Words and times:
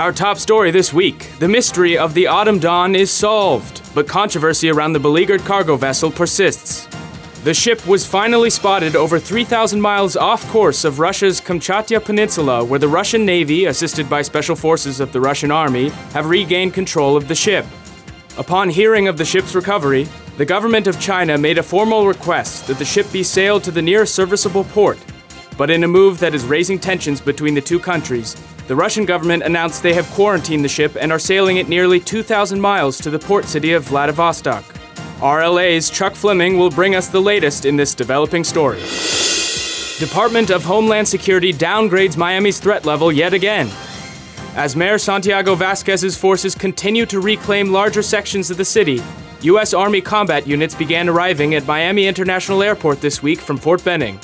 Our 0.00 0.12
top 0.12 0.38
story 0.38 0.70
this 0.70 0.94
week 0.94 1.28
the 1.40 1.46
mystery 1.46 1.98
of 1.98 2.14
the 2.14 2.26
Autumn 2.26 2.58
Dawn 2.58 2.94
is 2.94 3.10
solved, 3.10 3.82
but 3.94 4.08
controversy 4.08 4.70
around 4.70 4.94
the 4.94 4.98
beleaguered 4.98 5.42
cargo 5.42 5.76
vessel 5.76 6.10
persists. 6.10 6.88
The 7.44 7.52
ship 7.52 7.86
was 7.86 8.06
finally 8.06 8.48
spotted 8.48 8.96
over 8.96 9.18
3,000 9.18 9.78
miles 9.78 10.16
off 10.16 10.50
course 10.50 10.86
of 10.86 11.00
Russia's 11.00 11.38
Kamchatka 11.38 12.02
Peninsula, 12.02 12.64
where 12.64 12.78
the 12.78 12.88
Russian 12.88 13.26
Navy, 13.26 13.66
assisted 13.66 14.08
by 14.08 14.22
special 14.22 14.56
forces 14.56 15.00
of 15.00 15.12
the 15.12 15.20
Russian 15.20 15.50
Army, 15.50 15.90
have 16.14 16.30
regained 16.30 16.72
control 16.72 17.14
of 17.14 17.28
the 17.28 17.34
ship. 17.34 17.66
Upon 18.38 18.70
hearing 18.70 19.06
of 19.06 19.18
the 19.18 19.24
ship's 19.26 19.54
recovery, 19.54 20.08
the 20.38 20.46
government 20.46 20.86
of 20.86 20.98
China 20.98 21.36
made 21.36 21.58
a 21.58 21.62
formal 21.62 22.06
request 22.06 22.68
that 22.68 22.78
the 22.78 22.86
ship 22.86 23.12
be 23.12 23.22
sailed 23.22 23.62
to 23.64 23.70
the 23.70 23.82
nearest 23.82 24.14
serviceable 24.14 24.64
port. 24.64 24.98
But 25.58 25.68
in 25.68 25.84
a 25.84 25.88
move 25.88 26.20
that 26.20 26.34
is 26.34 26.46
raising 26.46 26.78
tensions 26.78 27.20
between 27.20 27.52
the 27.52 27.60
two 27.60 27.78
countries, 27.78 28.34
the 28.70 28.76
Russian 28.76 29.04
government 29.04 29.42
announced 29.42 29.82
they 29.82 29.94
have 29.94 30.08
quarantined 30.10 30.64
the 30.64 30.68
ship 30.68 30.96
and 31.00 31.10
are 31.10 31.18
sailing 31.18 31.56
it 31.56 31.68
nearly 31.68 31.98
2,000 31.98 32.60
miles 32.60 32.98
to 32.98 33.10
the 33.10 33.18
port 33.18 33.46
city 33.46 33.72
of 33.72 33.82
Vladivostok. 33.82 34.62
RLA's 35.18 35.90
Chuck 35.90 36.14
Fleming 36.14 36.56
will 36.56 36.70
bring 36.70 36.94
us 36.94 37.08
the 37.08 37.20
latest 37.20 37.64
in 37.64 37.74
this 37.74 37.96
developing 37.96 38.44
story. 38.44 38.78
Department 39.98 40.50
of 40.50 40.62
Homeland 40.62 41.08
Security 41.08 41.52
downgrades 41.52 42.16
Miami's 42.16 42.60
threat 42.60 42.86
level 42.86 43.10
yet 43.10 43.34
again. 43.34 43.68
As 44.54 44.76
Mayor 44.76 44.98
Santiago 44.98 45.56
Vasquez's 45.56 46.16
forces 46.16 46.54
continue 46.54 47.06
to 47.06 47.18
reclaim 47.18 47.72
larger 47.72 48.02
sections 48.02 48.52
of 48.52 48.56
the 48.56 48.64
city, 48.64 49.02
U.S. 49.40 49.74
Army 49.74 50.00
combat 50.00 50.46
units 50.46 50.76
began 50.76 51.08
arriving 51.08 51.56
at 51.56 51.66
Miami 51.66 52.06
International 52.06 52.62
Airport 52.62 53.00
this 53.00 53.20
week 53.20 53.40
from 53.40 53.56
Fort 53.56 53.82
Benning. 53.82 54.20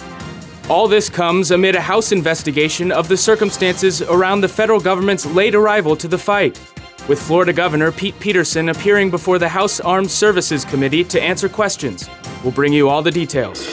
All 0.68 0.88
this 0.88 1.08
comes 1.08 1.52
amid 1.52 1.76
a 1.76 1.80
House 1.80 2.10
investigation 2.10 2.90
of 2.90 3.06
the 3.06 3.16
circumstances 3.16 4.02
around 4.02 4.40
the 4.40 4.48
federal 4.48 4.80
government's 4.80 5.24
late 5.24 5.54
arrival 5.54 5.94
to 5.94 6.08
the 6.08 6.18
fight, 6.18 6.58
with 7.06 7.22
Florida 7.22 7.52
Governor 7.52 7.92
Pete 7.92 8.18
Peterson 8.18 8.70
appearing 8.70 9.08
before 9.08 9.38
the 9.38 9.48
House 9.48 9.78
Armed 9.78 10.10
Services 10.10 10.64
Committee 10.64 11.04
to 11.04 11.22
answer 11.22 11.48
questions. 11.48 12.10
We'll 12.42 12.52
bring 12.52 12.72
you 12.72 12.88
all 12.88 13.00
the 13.00 13.12
details. 13.12 13.64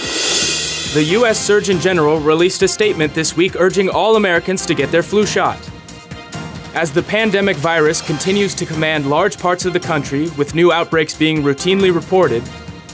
The 0.94 1.03
U.S. 1.14 1.40
Surgeon 1.40 1.80
General 1.80 2.20
released 2.20 2.62
a 2.62 2.68
statement 2.68 3.16
this 3.16 3.36
week 3.36 3.59
urging 3.59 3.90
all 3.90 4.16
Americans 4.16 4.64
to 4.68 4.75
get 4.75 4.92
their 4.92 5.02
flu 5.02 5.25
shot. 5.25 5.58
As 6.75 6.92
the 6.92 7.02
pandemic 7.02 7.58
virus 7.58 8.03
continues 8.03 8.53
to 8.53 8.68
command 8.68 9.09
large 9.09 9.40
parts 9.40 9.66
of 9.66 9.73
the 9.73 9.80
country, 9.80 10.30
with 10.38 10.53
new 10.53 10.72
outbreaks 10.72 11.18
being 11.18 11.42
routinely 11.42 11.94
reported, 11.94 12.44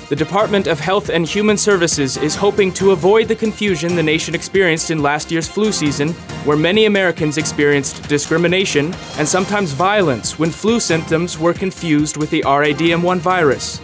the 0.09 0.15
Department 0.15 0.65
of 0.65 0.79
Health 0.79 1.09
and 1.09 1.27
Human 1.27 1.55
Services 1.55 2.17
is 2.17 2.35
hoping 2.35 2.73
to 2.73 2.91
avoid 2.91 3.27
the 3.27 3.35
confusion 3.35 3.95
the 3.95 4.02
nation 4.02 4.33
experienced 4.33 4.89
in 4.89 5.03
last 5.03 5.29
year's 5.29 5.47
flu 5.47 5.71
season, 5.71 6.13
where 6.45 6.57
many 6.57 6.85
Americans 6.85 7.38
experienced 7.38 8.09
discrimination 8.09 8.95
and 9.19 9.27
sometimes 9.27 9.71
violence 9.71 10.39
when 10.39 10.49
flu 10.49 10.80
symptoms 10.80 11.37
were 11.37 11.53
confused 11.53 12.17
with 12.17 12.31
the 12.31 12.41
RADM1 12.41 13.19
virus. 13.19 13.80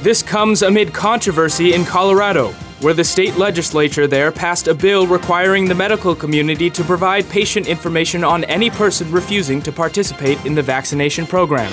This 0.00 0.22
comes 0.22 0.62
amid 0.62 0.94
controversy 0.94 1.74
in 1.74 1.84
Colorado, 1.84 2.52
where 2.80 2.94
the 2.94 3.02
state 3.02 3.36
legislature 3.36 4.06
there 4.06 4.30
passed 4.30 4.68
a 4.68 4.74
bill 4.74 5.08
requiring 5.08 5.66
the 5.66 5.74
medical 5.74 6.14
community 6.14 6.70
to 6.70 6.84
provide 6.84 7.28
patient 7.28 7.66
information 7.66 8.22
on 8.22 8.44
any 8.44 8.70
person 8.70 9.10
refusing 9.10 9.60
to 9.62 9.72
participate 9.72 10.44
in 10.46 10.54
the 10.54 10.62
vaccination 10.62 11.26
program. 11.26 11.72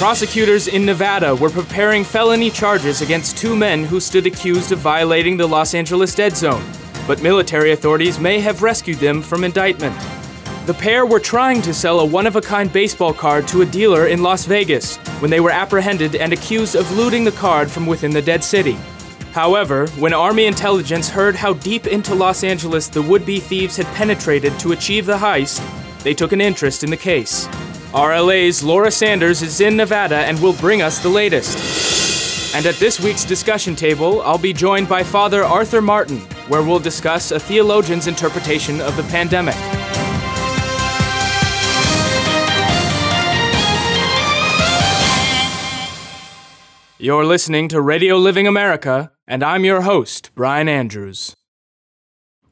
Prosecutors 0.00 0.66
in 0.66 0.86
Nevada 0.86 1.36
were 1.36 1.50
preparing 1.50 2.04
felony 2.04 2.48
charges 2.48 3.02
against 3.02 3.36
two 3.36 3.54
men 3.54 3.84
who 3.84 4.00
stood 4.00 4.26
accused 4.26 4.72
of 4.72 4.78
violating 4.78 5.36
the 5.36 5.46
Los 5.46 5.74
Angeles 5.74 6.14
dead 6.14 6.34
zone, 6.34 6.64
but 7.06 7.22
military 7.22 7.72
authorities 7.72 8.18
may 8.18 8.40
have 8.40 8.62
rescued 8.62 8.96
them 8.96 9.20
from 9.20 9.44
indictment. 9.44 9.94
The 10.64 10.72
pair 10.72 11.04
were 11.04 11.20
trying 11.20 11.60
to 11.60 11.74
sell 11.74 12.00
a 12.00 12.04
one 12.06 12.26
of 12.26 12.34
a 12.34 12.40
kind 12.40 12.72
baseball 12.72 13.12
card 13.12 13.46
to 13.48 13.60
a 13.60 13.66
dealer 13.66 14.06
in 14.06 14.22
Las 14.22 14.46
Vegas 14.46 14.96
when 15.20 15.30
they 15.30 15.40
were 15.40 15.50
apprehended 15.50 16.16
and 16.16 16.32
accused 16.32 16.76
of 16.76 16.90
looting 16.96 17.22
the 17.22 17.32
card 17.32 17.70
from 17.70 17.84
within 17.84 18.10
the 18.10 18.22
dead 18.22 18.42
city. 18.42 18.78
However, 19.32 19.86
when 19.98 20.14
Army 20.14 20.46
intelligence 20.46 21.10
heard 21.10 21.36
how 21.36 21.52
deep 21.52 21.86
into 21.86 22.14
Los 22.14 22.42
Angeles 22.42 22.88
the 22.88 23.02
would 23.02 23.26
be 23.26 23.38
thieves 23.38 23.76
had 23.76 23.86
penetrated 23.88 24.58
to 24.60 24.72
achieve 24.72 25.04
the 25.04 25.18
heist, 25.18 25.60
they 26.04 26.14
took 26.14 26.32
an 26.32 26.40
interest 26.40 26.84
in 26.84 26.88
the 26.88 26.96
case. 26.96 27.46
RLA's 27.92 28.62
Laura 28.62 28.88
Sanders 28.88 29.42
is 29.42 29.60
in 29.60 29.76
Nevada 29.76 30.18
and 30.18 30.40
will 30.40 30.52
bring 30.52 30.80
us 30.80 31.02
the 31.02 31.08
latest. 31.08 32.54
And 32.54 32.64
at 32.64 32.76
this 32.76 33.00
week's 33.00 33.24
discussion 33.24 33.74
table, 33.74 34.22
I'll 34.22 34.38
be 34.38 34.52
joined 34.52 34.88
by 34.88 35.02
Father 35.02 35.42
Arthur 35.42 35.82
Martin, 35.82 36.20
where 36.46 36.62
we'll 36.62 36.78
discuss 36.78 37.32
a 37.32 37.40
theologian's 37.40 38.06
interpretation 38.06 38.80
of 38.80 38.96
the 38.96 39.02
pandemic. 39.04 39.56
You're 46.96 47.24
listening 47.24 47.66
to 47.70 47.80
Radio 47.80 48.18
Living 48.18 48.46
America, 48.46 49.10
and 49.26 49.42
I'm 49.42 49.64
your 49.64 49.80
host, 49.80 50.30
Brian 50.36 50.68
Andrews. 50.68 51.34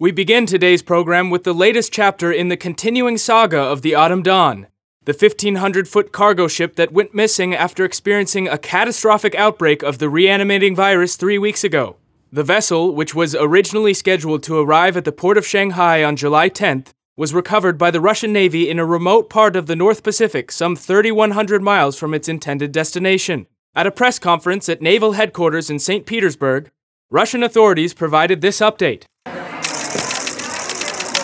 We 0.00 0.10
begin 0.10 0.46
today's 0.46 0.82
program 0.82 1.30
with 1.30 1.44
the 1.44 1.54
latest 1.54 1.92
chapter 1.92 2.32
in 2.32 2.48
the 2.48 2.56
continuing 2.56 3.18
saga 3.18 3.60
of 3.60 3.82
the 3.82 3.94
Autumn 3.94 4.24
Dawn, 4.24 4.66
the 5.07 5.13
1,500 5.13 5.87
foot 5.87 6.13
cargo 6.13 6.47
ship 6.47 6.75
that 6.77 6.93
went 6.93 7.13
missing 7.13 7.53
after 7.53 7.83
experiencing 7.83 8.47
a 8.47 8.57
catastrophic 8.57 9.35
outbreak 9.35 9.83
of 9.83 9.97
the 9.97 10.09
reanimating 10.09 10.75
virus 10.75 11.17
three 11.17 11.37
weeks 11.37 11.63
ago. 11.63 11.97
The 12.31 12.43
vessel, 12.43 12.95
which 12.95 13.13
was 13.13 13.35
originally 13.35 13.93
scheduled 13.93 14.43
to 14.43 14.57
arrive 14.57 14.95
at 14.95 15.03
the 15.03 15.11
port 15.11 15.37
of 15.37 15.45
Shanghai 15.45 16.03
on 16.03 16.15
July 16.15 16.49
10th, 16.49 16.87
was 17.15 17.33
recovered 17.33 17.77
by 17.77 17.91
the 17.91 18.01
Russian 18.01 18.33
Navy 18.33 18.69
in 18.69 18.79
a 18.79 18.85
remote 18.85 19.29
part 19.29 19.55
of 19.55 19.67
the 19.67 19.75
North 19.75 20.03
Pacific, 20.03 20.51
some 20.51 20.75
3,100 20.75 21.61
miles 21.61 21.99
from 21.99 22.13
its 22.13 22.27
intended 22.27 22.71
destination. 22.71 23.45
At 23.75 23.85
a 23.85 23.91
press 23.91 24.19
conference 24.19 24.67
at 24.69 24.81
naval 24.81 25.11
headquarters 25.11 25.69
in 25.69 25.79
St. 25.79 26.05
Petersburg, 26.05 26.71
Russian 27.11 27.43
authorities 27.43 27.93
provided 27.93 28.41
this 28.41 28.61
update. 28.61 29.03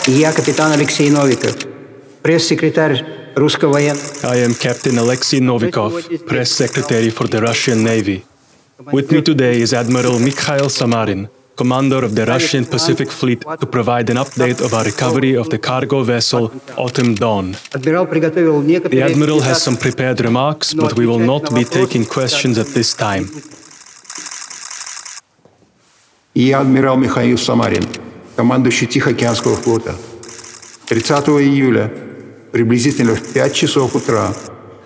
Я 0.06 0.32
капитан 0.32 0.72
Алексей 0.72 1.10
Новиков, 1.10 1.66
пресс-секретарь 2.22 3.13
I 4.24 4.36
am 4.44 4.54
Captain 4.54 4.98
Alexei 4.98 5.40
Novikov, 5.40 6.26
Press 6.26 6.50
Secretary 6.50 7.10
for 7.10 7.26
the 7.26 7.40
Russian 7.40 7.82
Navy. 7.82 8.24
With 8.92 9.10
me 9.12 9.22
today 9.22 9.60
is 9.60 9.72
Admiral 9.72 10.18
Mikhail 10.18 10.68
Samarin, 10.68 11.28
Commander 11.56 12.04
of 12.04 12.14
the 12.14 12.24
Russian 12.26 12.64
Pacific 12.64 13.10
Fleet, 13.10 13.40
to 13.60 13.66
provide 13.66 14.10
an 14.10 14.16
update 14.16 14.64
of 14.64 14.72
our 14.72 14.84
recovery 14.84 15.34
of 15.34 15.48
the 15.50 15.58
cargo 15.58 16.02
vessel 16.02 16.50
Autumn 16.76 17.14
Dawn. 17.14 17.56
The 17.72 19.02
Admiral 19.10 19.40
has 19.40 19.62
some 19.62 19.76
prepared 19.76 20.20
remarks, 20.20 20.74
but 20.74 20.96
we 20.96 21.06
will 21.06 21.18
not 21.18 21.54
be 21.54 21.64
taking 21.64 22.04
questions 22.04 22.58
at 22.58 22.68
this 22.68 22.94
time. 22.94 23.28
Я 26.34 26.60
адмирал 26.60 26.96
Михаил 26.96 27.38
Самарин, 27.38 27.84
командующий 28.36 28.86
Тихоокеанского 28.86 29.56
флота. 29.56 29.94
30 30.86 31.42
июля 31.42 32.03
приблизительно 32.54 33.14
в 33.14 33.32
5 33.32 33.54
часов 33.54 33.94
утра 33.94 34.34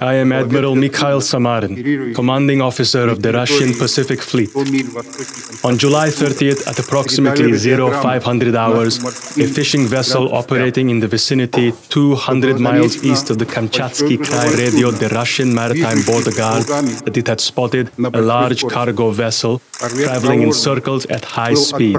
I 0.00 0.14
am 0.14 0.32
Admiral 0.32 0.74
Mikhail 0.74 1.20
Samarin, 1.20 2.14
commanding 2.14 2.60
officer 2.60 3.08
of 3.08 3.22
the 3.22 3.32
Russian 3.32 3.72
Pacific 3.74 4.20
Fleet. 4.20 4.50
On 5.64 5.78
July 5.78 6.08
30th, 6.08 6.66
at 6.66 6.78
approximately 6.78 7.52
0500 7.56 8.54
hours, 8.56 8.98
a 9.38 9.46
fishing 9.46 9.86
vessel 9.86 10.34
operating 10.34 10.90
in 10.90 10.98
the 10.98 11.06
vicinity 11.06 11.72
200 11.88 12.58
miles 12.58 13.02
east 13.04 13.30
of 13.30 13.38
the 13.38 13.46
Kamchatsky 13.46 14.18
Krai 14.18 14.48
radioed 14.58 14.96
the 14.96 15.08
Russian 15.10 15.54
Maritime 15.54 16.02
Border 16.04 16.32
Guard 16.32 16.64
that 17.04 17.16
it 17.16 17.28
had 17.28 17.40
spotted 17.40 17.90
a 18.12 18.20
large 18.20 18.66
cargo 18.66 19.10
vessel 19.10 19.62
traveling 19.78 20.42
in 20.42 20.52
circles 20.52 21.06
at 21.06 21.24
high 21.24 21.54
speed. 21.54 21.96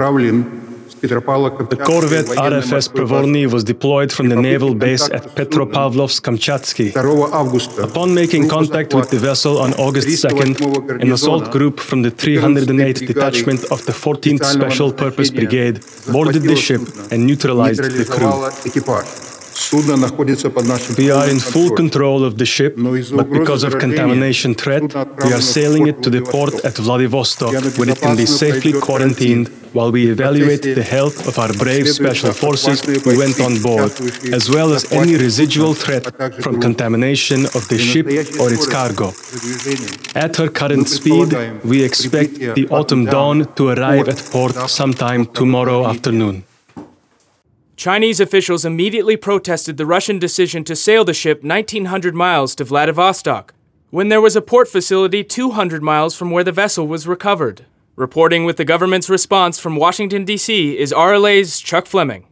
The 1.01 1.81
corvette 1.83 2.25
RFS 2.27 2.93
Provorny 2.93 3.47
was 3.47 3.63
deployed 3.63 4.11
from 4.11 4.29
the 4.29 4.35
naval 4.35 4.75
base 4.75 5.09
at 5.09 5.23
Petropavlovsk-Kamchatsky. 5.35 6.93
Upon 7.83 8.13
making 8.13 8.47
contact 8.47 8.93
with 8.93 9.09
the 9.09 9.17
vessel 9.17 9.57
on 9.59 9.73
August 9.73 10.07
2nd, 10.23 11.01
an 11.01 11.11
assault 11.11 11.49
group 11.51 11.79
from 11.79 12.03
the 12.03 12.11
308 12.11 13.07
detachment 13.07 13.63
of 13.71 13.83
the 13.87 13.93
14th 13.93 14.45
Special 14.45 14.93
Purpose 14.93 15.31
Brigade 15.31 15.79
boarded 16.11 16.43
the 16.43 16.55
ship 16.55 16.81
and 17.11 17.25
neutralized 17.25 17.81
the 17.83 18.05
crew. 18.05 19.40
We 19.73 21.11
are 21.11 21.29
in 21.29 21.39
full 21.39 21.69
control 21.75 22.25
of 22.25 22.37
the 22.37 22.45
ship, 22.45 22.75
but 22.75 23.29
because 23.29 23.63
of 23.63 23.79
contamination 23.79 24.53
threat, 24.53 24.83
we 25.25 25.31
are 25.31 25.41
sailing 25.41 25.87
it 25.87 26.03
to 26.03 26.09
the 26.09 26.21
port 26.21 26.65
at 26.65 26.75
Vladivostok, 26.77 27.53
where 27.77 27.89
it 27.89 27.99
can 28.01 28.17
be 28.17 28.25
safely 28.25 28.73
quarantined 28.73 29.47
while 29.71 29.89
we 29.89 30.09
evaluate 30.11 30.61
the 30.63 30.83
health 30.83 31.25
of 31.25 31.39
our 31.39 31.53
brave 31.53 31.87
special 31.87 32.33
forces 32.33 32.81
who 32.81 33.17
went 33.17 33.39
on 33.39 33.61
board, 33.61 33.91
as 34.33 34.49
well 34.49 34.73
as 34.73 34.91
any 34.91 35.15
residual 35.15 35.73
threat 35.73 36.03
from 36.43 36.59
contamination 36.59 37.45
of 37.57 37.65
the 37.69 37.77
ship 37.77 38.07
or 38.41 38.51
its 38.51 38.67
cargo. 38.67 39.07
At 40.15 40.35
her 40.35 40.49
current 40.49 40.89
speed, 40.89 41.29
we 41.63 41.81
expect 41.83 42.33
the 42.57 42.67
autumn 42.69 43.05
dawn 43.05 43.47
to 43.55 43.69
arrive 43.69 44.09
at 44.09 44.19
port 44.33 44.53
sometime 44.69 45.25
tomorrow 45.27 45.87
afternoon. 45.87 46.43
Chinese 47.81 48.19
officials 48.19 48.63
immediately 48.63 49.17
protested 49.17 49.77
the 49.77 49.87
Russian 49.87 50.19
decision 50.19 50.63
to 50.65 50.75
sail 50.75 51.03
the 51.03 51.15
ship 51.15 51.41
1,900 51.41 52.13
miles 52.13 52.53
to 52.53 52.63
Vladivostok, 52.63 53.55
when 53.89 54.09
there 54.09 54.21
was 54.21 54.35
a 54.35 54.41
port 54.43 54.67
facility 54.67 55.23
200 55.23 55.81
miles 55.81 56.15
from 56.15 56.29
where 56.29 56.43
the 56.43 56.51
vessel 56.51 56.87
was 56.87 57.07
recovered. 57.07 57.65
Reporting 57.95 58.45
with 58.45 58.57
the 58.57 58.65
government's 58.65 59.09
response 59.09 59.57
from 59.57 59.77
Washington, 59.77 60.25
D.C., 60.25 60.77
is 60.77 60.93
RLA's 60.93 61.59
Chuck 61.59 61.87
Fleming. 61.87 62.27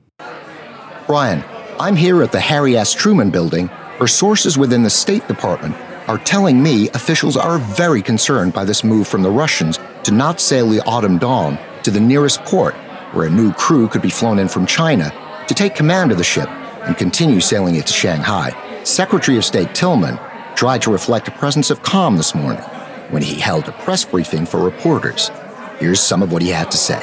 Brian, 1.07 1.43
I'm 1.79 1.95
here 1.95 2.21
at 2.21 2.31
the 2.31 2.39
Harry 2.39 2.77
S. 2.77 2.93
Truman 2.93 3.31
building, 3.31 3.69
where 3.97 4.05
sources 4.05 4.55
within 4.55 4.83
the 4.83 4.89
State 4.91 5.27
Department 5.27 5.75
are 6.07 6.19
telling 6.19 6.61
me 6.61 6.89
officials 6.89 7.35
are 7.35 7.57
very 7.57 8.03
concerned 8.03 8.53
by 8.53 8.65
this 8.65 8.83
move 8.83 9.07
from 9.07 9.23
the 9.23 9.31
Russians 9.31 9.79
to 10.03 10.11
not 10.11 10.39
sail 10.39 10.69
the 10.69 10.83
Autumn 10.85 11.17
Dawn 11.17 11.57
to 11.81 11.89
the 11.89 11.99
nearest 11.99 12.45
port, 12.45 12.75
where 13.13 13.25
a 13.25 13.31
new 13.31 13.51
crew 13.53 13.87
could 13.87 14.03
be 14.03 14.11
flown 14.11 14.37
in 14.37 14.47
from 14.47 14.67
China 14.67 15.11
to 15.49 15.55
take 15.55 15.73
command 15.73 16.11
of 16.11 16.19
the 16.19 16.23
ship 16.23 16.47
and 16.47 16.95
continue 16.95 17.39
sailing 17.39 17.73
it 17.73 17.87
to 17.87 17.91
Shanghai. 17.91 18.53
Secretary 18.83 19.35
of 19.35 19.43
State 19.43 19.73
Tillman 19.73 20.19
tried 20.55 20.83
to 20.83 20.91
reflect 20.91 21.27
a 21.27 21.31
presence 21.31 21.71
of 21.71 21.81
calm 21.81 22.17
this 22.17 22.35
morning 22.35 22.61
when 23.09 23.23
he 23.23 23.39
held 23.39 23.67
a 23.67 23.71
press 23.71 24.05
briefing 24.05 24.45
for 24.45 24.63
reporters. 24.63 25.31
Here's 25.79 25.99
some 25.99 26.21
of 26.21 26.31
what 26.31 26.43
he 26.43 26.49
had 26.49 26.69
to 26.69 26.77
say. 26.77 26.99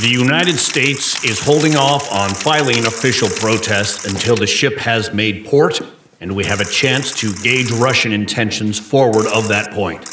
The 0.00 0.08
United 0.08 0.56
States 0.56 1.22
is 1.22 1.38
holding 1.38 1.76
off 1.76 2.10
on 2.10 2.30
filing 2.30 2.86
official 2.86 3.28
protest 3.28 4.06
until 4.06 4.36
the 4.36 4.46
ship 4.46 4.78
has 4.78 5.12
made 5.12 5.44
port 5.44 5.82
and 6.22 6.34
we 6.34 6.46
have 6.46 6.62
a 6.62 6.64
chance 6.64 7.14
to 7.16 7.34
gauge 7.42 7.70
Russian 7.72 8.12
intentions 8.12 8.78
forward 8.78 9.26
of 9.26 9.48
that 9.48 9.72
point. 9.72 10.08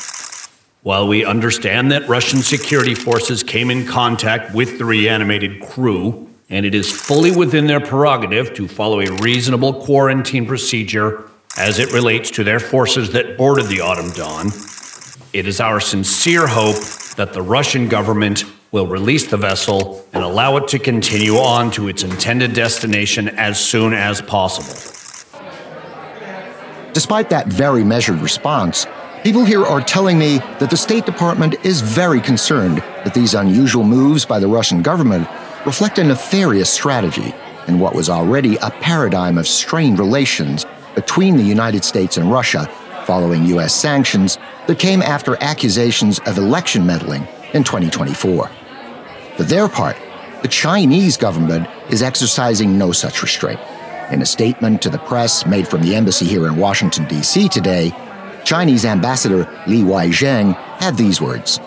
While 0.84 1.08
we 1.08 1.24
understand 1.24 1.94
that 1.94 2.10
Russian 2.10 2.42
security 2.42 2.94
forces 2.94 3.42
came 3.42 3.72
in 3.72 3.86
contact 3.86 4.54
with 4.54 4.78
the 4.78 4.84
reanimated 4.84 5.62
crew, 5.62 6.27
and 6.50 6.66
it 6.66 6.74
is 6.74 6.92
fully 6.92 7.32
within 7.32 7.68
their 7.68 7.80
prerogative 7.80 8.54
to 8.54 8.68
follow 8.68 9.02
a 9.02 9.12
reasonable 9.22 9.74
quarantine 9.84 10.46
procedure 10.46 11.30
as 11.58 11.80
it 11.80 11.92
relates 11.92 12.32
to 12.32 12.44
their 12.44 12.60
forces 12.60 13.12
that 13.12 13.38
boarded 13.38 13.66
the 13.66 13.82
Autumn 13.82 14.12
Dawn, 14.12 14.48
it 15.34 15.48
is 15.48 15.60
our 15.60 15.80
sincere 15.80 16.48
hope 16.48 16.78
that 17.16 17.34
the 17.34 17.42
Russian 17.42 17.90
government 17.90 18.46
will 18.72 18.88
release 18.88 19.26
the 19.28 19.38
vessel 19.38 20.06
and 20.14 20.24
allow 20.24 20.58
it 20.58 20.68
to 20.70 20.80
continue 20.80 21.36
on 21.36 21.72
to 21.72 21.88
its 21.88 22.04
intended 22.04 22.54
destination 22.54 23.30
as 23.30 23.60
soon 23.60 23.94
as 23.94 24.22
possible. 24.22 24.94
Despite 26.94 27.30
that 27.30 27.48
very 27.48 27.84
measured 27.84 28.20
response, 28.20 28.86
people 29.24 29.46
here 29.46 29.64
are 29.64 29.82
telling 29.82 30.18
me 30.18 30.38
that 30.60 30.70
the 30.70 30.78
State 30.78 31.06
Department 31.06 31.56
is 31.66 31.82
very 31.82 32.22
concerned 32.22 32.78
that 32.78 33.14
these 33.14 33.34
unusual 33.34 33.84
moves 33.84 34.26
by 34.26 34.40
the 34.40 34.48
Russian 34.48 34.82
government 34.82 35.28
reflect 35.66 36.00
a 36.00 36.04
nefarious 36.04 36.70
strategy 36.70 37.34
in 37.68 37.80
what 37.80 37.96
was 37.96 38.10
already 38.10 38.56
a 38.58 38.70
paradigm 38.70 39.38
of 39.38 39.48
strained 39.48 40.00
relations 40.00 40.66
between 40.96 41.38
the 41.38 41.44
United 41.44 41.84
States 41.84 42.18
and 42.18 42.32
Russia 42.32 42.66
following 43.06 43.46
U.S. 43.46 43.74
sanctions 43.74 44.38
that 44.68 44.80
came 44.80 45.02
after 45.02 45.42
accusations 45.42 46.20
of 46.26 46.38
election 46.38 46.86
meddling 46.86 47.28
in 47.54 47.64
2024. 47.64 48.50
For 49.38 49.44
their 49.44 49.70
part, 49.70 49.96
the 50.42 50.48
Chinese 50.48 51.18
government 51.18 51.68
is 51.90 52.02
exercising 52.02 52.78
no 52.78 52.92
such 52.92 53.22
restraint. 53.22 53.60
In 54.12 54.22
a 54.22 54.26
statement 54.26 54.82
to 54.82 54.90
the 54.90 55.00
press 55.00 55.46
made 55.46 55.68
from 55.68 55.82
the 55.82 55.96
embassy 55.96 56.26
here 56.26 56.48
in 56.48 56.58
Washington, 56.58 57.06
D.C. 57.08 57.50
today, 57.50 57.94
Chinese 58.46 58.86
Ambassador 58.86 59.40
Li 59.68 59.82
Weizheng 59.82 60.56
had 60.80 60.96
these 60.96 61.22
words 61.22 61.60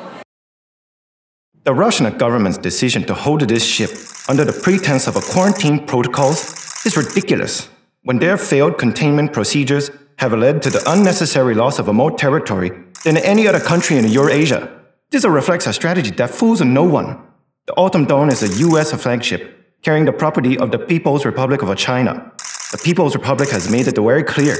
The 1.64 1.74
Russian 1.74 2.16
government's 2.16 2.56
decision 2.56 3.04
to 3.04 3.12
hold 3.12 3.42
this 3.42 3.66
ship 3.66 3.90
under 4.30 4.46
the 4.46 4.58
pretense 4.62 5.06
of 5.06 5.16
a 5.16 5.20
quarantine 5.20 5.84
protocols 5.84 6.56
is 6.86 6.96
ridiculous 6.96 7.68
when 8.02 8.18
their 8.18 8.38
failed 8.38 8.78
containment 8.78 9.34
procedures 9.34 9.90
have 10.16 10.32
led 10.32 10.62
to 10.62 10.70
the 10.70 10.82
unnecessary 10.90 11.54
loss 11.54 11.78
of 11.78 11.86
more 11.94 12.12
territory 12.12 12.70
than 13.04 13.18
any 13.18 13.46
other 13.46 13.60
country 13.60 13.98
in 13.98 14.08
Eurasia. 14.08 14.74
This 15.10 15.26
reflects 15.26 15.66
a 15.66 15.74
strategy 15.74 16.10
that 16.12 16.30
fools 16.30 16.62
no 16.62 16.84
one. 16.84 17.18
The 17.66 17.74
Autumn 17.74 18.06
Dawn 18.06 18.30
is 18.30 18.42
a 18.42 18.58
U.S. 18.60 18.92
flagship 18.92 19.82
carrying 19.82 20.06
the 20.06 20.12
property 20.12 20.56
of 20.56 20.70
the 20.70 20.78
People's 20.78 21.26
Republic 21.26 21.62
of 21.62 21.76
China. 21.76 22.32
The 22.72 22.80
People's 22.82 23.14
Republic 23.14 23.50
has 23.50 23.70
made 23.70 23.86
it 23.86 23.96
very 23.96 24.24
clear 24.24 24.56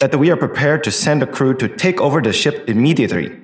that 0.00 0.18
we 0.18 0.30
are 0.30 0.36
prepared 0.36 0.84
to 0.84 0.90
send 0.90 1.22
a 1.22 1.26
crew 1.26 1.52
to 1.58 1.68
take 1.68 2.00
over 2.00 2.22
the 2.22 2.32
ship 2.32 2.66
immediately 2.66 3.38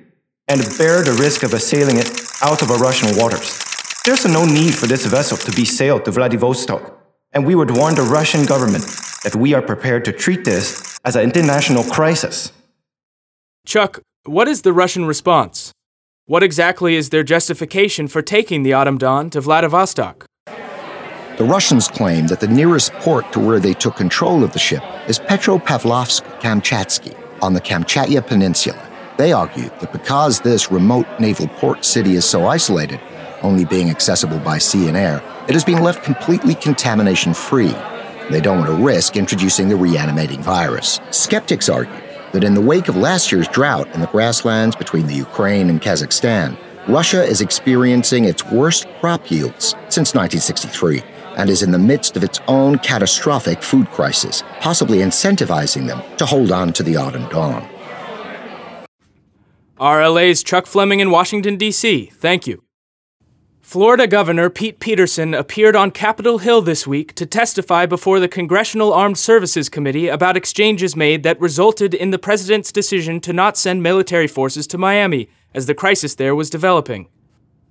and 0.47 0.61
bear 0.79 1.03
the 1.03 1.15
risk 1.19 1.43
of 1.43 1.53
assailing 1.53 1.97
it 1.97 2.26
out 2.41 2.61
of 2.61 2.69
our 2.71 2.77
Russian 2.77 3.17
waters. 3.17 3.59
There's 4.05 4.25
no 4.25 4.45
need 4.45 4.73
for 4.75 4.87
this 4.87 5.05
vessel 5.05 5.37
to 5.37 5.51
be 5.51 5.65
sailed 5.65 6.05
to 6.05 6.11
Vladivostok, 6.11 6.97
and 7.33 7.45
we 7.45 7.55
would 7.55 7.71
warn 7.75 7.95
the 7.95 8.03
Russian 8.03 8.45
government 8.45 8.85
that 9.23 9.35
we 9.35 9.53
are 9.53 9.61
prepared 9.61 10.05
to 10.05 10.11
treat 10.11 10.45
this 10.45 10.97
as 11.03 11.15
an 11.15 11.23
international 11.23 11.83
crisis. 11.83 12.51
Chuck, 13.65 13.99
what 14.25 14.47
is 14.47 14.61
the 14.61 14.73
Russian 14.73 15.05
response? 15.05 15.71
What 16.25 16.43
exactly 16.43 16.95
is 16.95 17.09
their 17.09 17.23
justification 17.23 18.07
for 18.07 18.21
taking 18.21 18.63
the 18.63 18.73
Autumn 18.73 18.97
Dawn 18.97 19.29
to 19.31 19.41
Vladivostok? 19.41 20.25
The 20.45 21.45
Russians 21.45 21.87
claim 21.87 22.27
that 22.27 22.39
the 22.39 22.47
nearest 22.47 22.91
port 22.93 23.31
to 23.33 23.39
where 23.39 23.59
they 23.59 23.73
took 23.73 23.95
control 23.95 24.43
of 24.43 24.53
the 24.53 24.59
ship 24.59 24.83
is 25.07 25.19
Petropavlovsk-Kamchatsky 25.19 27.15
on 27.41 27.53
the 27.53 27.61
Kamchatka 27.61 28.25
Peninsula. 28.25 28.96
They 29.17 29.33
argue 29.33 29.69
that 29.79 29.91
because 29.91 30.41
this 30.41 30.71
remote 30.71 31.07
naval 31.19 31.47
port 31.47 31.83
city 31.83 32.15
is 32.15 32.23
so 32.23 32.45
isolated, 32.45 33.01
only 33.41 33.65
being 33.65 33.89
accessible 33.89 34.37
by 34.39 34.59
sea 34.59 34.87
and 34.87 34.95
air, 34.95 35.23
it 35.47 35.53
has 35.53 35.65
been 35.65 35.81
left 35.81 36.03
completely 36.03 36.53
contamination 36.53 37.33
free. 37.33 37.75
They 38.29 38.41
don't 38.41 38.59
want 38.59 38.69
to 38.69 38.85
risk 38.85 39.17
introducing 39.17 39.69
the 39.69 39.75
reanimating 39.75 40.43
virus. 40.43 40.99
Skeptics 41.09 41.67
argue 41.67 41.91
that 42.33 42.43
in 42.43 42.53
the 42.53 42.61
wake 42.61 42.89
of 42.89 42.95
last 42.95 43.31
year's 43.31 43.47
drought 43.47 43.91
in 43.95 44.01
the 44.01 44.07
grasslands 44.07 44.75
between 44.75 45.07
the 45.07 45.15
Ukraine 45.15 45.69
and 45.69 45.81
Kazakhstan, 45.81 46.55
Russia 46.87 47.23
is 47.23 47.41
experiencing 47.41 48.25
its 48.25 48.45
worst 48.45 48.85
crop 48.99 49.31
yields 49.31 49.75
since 49.89 50.13
1963 50.13 51.01
and 51.37 51.49
is 51.49 51.63
in 51.63 51.71
the 51.71 51.79
midst 51.79 52.15
of 52.15 52.23
its 52.23 52.39
own 52.47 52.77
catastrophic 52.79 53.63
food 53.63 53.87
crisis, 53.87 54.43
possibly 54.59 54.99
incentivizing 54.99 55.87
them 55.87 56.01
to 56.17 56.25
hold 56.25 56.51
on 56.51 56.71
to 56.73 56.83
the 56.83 56.95
autumn 56.95 57.27
dawn. 57.29 57.67
RLA's 59.79 60.41
Chuck 60.43 60.65
Fleming 60.65 60.99
in 60.99 61.11
Washington, 61.11 61.55
D.C. 61.55 62.07
Thank 62.13 62.47
you. 62.47 62.63
Florida 63.61 64.07
Governor 64.07 64.49
Pete 64.49 64.79
Peterson 64.79 65.33
appeared 65.33 65.75
on 65.75 65.91
Capitol 65.91 66.39
Hill 66.39 66.61
this 66.61 66.87
week 66.87 67.13
to 67.15 67.25
testify 67.25 67.85
before 67.85 68.19
the 68.19 68.27
Congressional 68.27 68.93
Armed 68.93 69.17
Services 69.17 69.69
Committee 69.69 70.07
about 70.07 70.37
exchanges 70.37 70.95
made 70.95 71.21
that 71.23 71.39
resulted 71.39 71.93
in 71.93 72.11
the 72.11 72.17
president's 72.17 72.71
decision 72.71 73.19
to 73.19 73.33
not 73.33 73.57
send 73.57 73.83
military 73.83 74.25
forces 74.25 74.65
to 74.67 74.77
Miami 74.77 75.29
as 75.53 75.65
the 75.65 75.75
crisis 75.75 76.15
there 76.15 76.33
was 76.33 76.49
developing. 76.49 77.07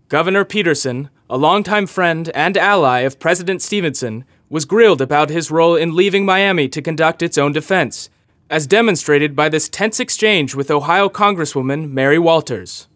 Governor 0.09 0.45
Peterson, 0.45 1.11
a 1.29 1.37
longtime 1.37 1.87
friend 1.87 2.31
and 2.35 2.57
ally 2.57 3.01
of 3.01 3.19
President 3.19 3.63
Stevenson, 3.63 4.25
was 4.49 4.65
grilled 4.65 5.01
about 5.01 5.31
his 5.31 5.51
role 5.51 5.75
in 5.75 5.97
leaving 5.97 6.25
Miami 6.25 6.69
to 6.69 6.83
conduct 6.83 7.23
its 7.23 7.39
own 7.39 7.53
defense, 7.53 8.11
as 8.51 8.67
demonstrated 8.67 9.35
by 9.35 9.49
this 9.49 9.69
tense 9.69 10.01
exchange 10.01 10.55
with 10.55 10.71
Ohio 10.71 11.09
Congresswoman 11.09 11.91
Mary 11.91 12.19
Walters. 12.19 12.87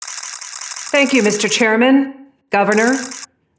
Thank 0.00 1.12
you, 1.12 1.22
Mr. 1.22 1.50
Chairman. 1.50 2.28
Governor, 2.50 2.94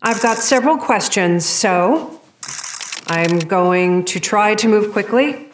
I've 0.02 0.22
got 0.22 0.38
several 0.38 0.78
questions, 0.78 1.46
so 1.46 2.22
I'm 3.08 3.40
going 3.40 4.06
to 4.06 4.20
try 4.20 4.56
to 4.56 4.68
move 4.68 4.94
quickly. 4.94 5.50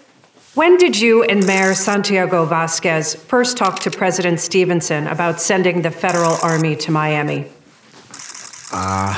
When 0.54 0.78
did 0.78 1.00
you 1.00 1.24
and 1.24 1.48
Mayor 1.48 1.74
Santiago 1.74 2.46
Vasquez 2.46 3.16
first 3.16 3.58
talk 3.58 3.80
to 3.80 3.90
President 3.90 4.40
Stevenson 4.40 5.08
about 5.08 5.42
sending 5.42 5.82
the 5.82 5.92
federal 5.92 6.36
army 6.44 6.76
to 6.76 6.92
Miami? 6.92 7.48
Uh, 8.72 9.16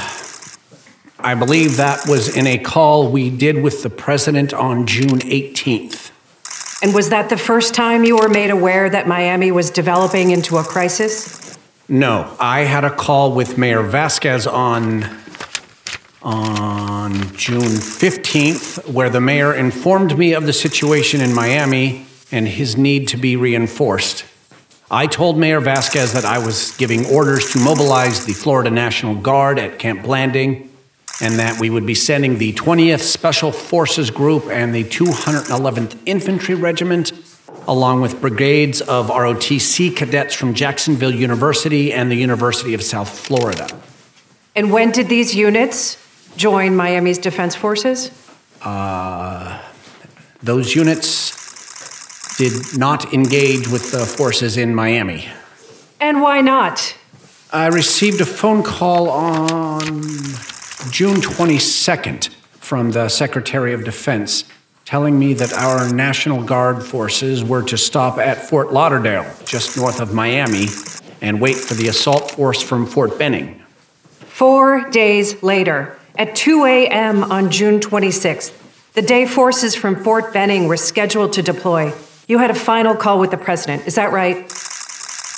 I 1.20 1.36
believe 1.36 1.78
that 1.78 2.08
was 2.08 2.38
in 2.38 2.48
a 2.48 2.58
call 2.58 3.12
we 3.12 3.30
did 3.30 3.62
with 3.62 3.84
the 3.84 3.90
president 3.90 4.54
on 4.54 4.86
June 4.86 5.20
18th. 5.20 6.12
And 6.84 6.94
was 6.94 7.10
that 7.10 7.30
the 7.30 7.38
first 7.38 7.74
time 7.74 8.04
you 8.04 8.18
were 8.18 8.28
made 8.28 8.50
aware 8.50 8.90
that 8.90 9.08
Miami 9.08 9.54
was 9.54 9.72
developing 9.72 10.32
into 10.32 10.58
a 10.58 10.64
crisis? 10.66 11.58
No, 11.88 12.36
I 12.42 12.66
had 12.66 12.84
a 12.84 12.90
call 12.90 13.32
with 13.32 13.58
Mayor 13.58 13.84
Vasquez 13.84 14.46
on 14.46 15.04
on 16.22 17.14
June 17.36 17.62
15th, 17.62 18.92
where 18.92 19.10
the 19.10 19.22
mayor 19.22 19.54
informed 19.54 20.18
me 20.18 20.34
of 20.34 20.46
the 20.46 20.54
situation 20.54 21.22
in 21.22 21.34
Miami 21.34 22.06
and 22.32 22.48
his 22.48 22.76
need 22.76 23.08
to 23.10 23.18
be 23.18 23.38
reinforced. 23.38 24.26
I 24.92 25.08
told 25.08 25.38
Mayor 25.38 25.62
Vasquez 25.62 26.12
that 26.14 26.26
I 26.26 26.38
was 26.38 26.76
giving 26.78 27.06
orders 27.06 27.52
to 27.54 27.60
mobilize 27.60 28.26
the 28.26 28.34
Florida 28.34 28.70
National 28.70 29.16
Guard 29.16 29.58
at 29.58 29.80
Camp 29.80 30.04
Blanding 30.04 30.73
and 31.22 31.40
that 31.40 31.60
we 31.60 31.70
would 31.70 31.86
be 31.86 31.96
sending 31.96 32.38
the 32.38 32.54
20th 32.54 33.02
Special 33.02 33.52
Forces 33.52 34.10
Group 34.10 34.46
and 34.48 34.74
the 34.74 34.84
211th 34.84 35.98
Infantry 36.06 36.56
Regiment, 36.56 37.12
along 37.68 38.02
with 38.02 38.20
brigades 38.20 38.82
of 38.82 39.08
ROTC 39.08 39.96
cadets 39.96 40.34
from 40.34 40.54
Jacksonville 40.54 41.14
University 41.14 41.94
and 41.94 42.12
the 42.12 42.16
University 42.16 42.74
of 42.74 42.82
South 42.82 43.10
Florida. 43.10 43.68
And 44.56 44.72
when 44.72 44.92
did 44.92 45.08
these 45.08 45.36
units 45.36 45.98
join 46.36 46.76
Miami's 46.76 47.20
defense 47.20 47.56
forces? 47.56 48.12
Uh, 48.62 49.62
those 50.42 50.76
units 50.76 52.38
did 52.38 52.78
not 52.78 53.14
engage 53.14 53.68
with 53.68 53.92
the 53.92 54.06
forces 54.06 54.58
in 54.58 54.74
Miami. 54.74 55.28
And 56.00 56.22
why 56.22 56.42
not? 56.42 56.98
I 57.52 57.68
received 57.68 58.20
a 58.20 58.26
phone 58.26 58.64
call 58.64 59.10
on 59.10 60.02
June 60.92 61.18
22nd 61.18 62.30
from 62.60 62.92
the 62.92 63.08
Secretary 63.08 63.74
of 63.74 63.84
Defense 63.84 64.44
telling 64.86 65.18
me 65.18 65.34
that 65.34 65.54
our 65.54 65.92
National 65.94 66.44
Guard 66.44 66.84
forces 66.84 67.44
were 67.44 67.64
to 67.64 67.78
stop 67.78 68.18
at 68.18 68.50
Fort 68.50 68.74
Lauderdale, 68.74 69.26
just 69.46 69.78
north 69.78 70.02
of 70.02 70.14
Miami, 70.14 70.68
and 71.22 71.40
wait 71.40 71.56
for 71.56 71.74
the 71.74 71.88
assault 71.88 72.32
force 72.32 72.62
from 72.62 72.86
Fort 72.86 73.18
Benning. 73.18 73.62
Four 74.20 74.90
days 74.90 75.42
later, 75.42 75.98
at 76.16 76.36
2 76.36 76.66
a.m. 76.66 77.24
on 77.24 77.50
June 77.50 77.80
26th, 77.80 78.52
the 78.94 79.02
day 79.02 79.26
forces 79.26 79.74
from 79.74 80.04
Fort 80.04 80.34
Benning 80.34 80.68
were 80.68 80.78
scheduled 80.78 81.34
to 81.34 81.42
deploy. 81.42 81.94
You 82.28 82.40
had 82.40 82.52
a 82.52 82.56
final 82.56 82.96
call 82.96 83.20
with 83.20 83.32
the 83.32 83.38
president, 83.38 83.88
is 83.88 83.96
that 83.96 84.12
right? 84.12 84.52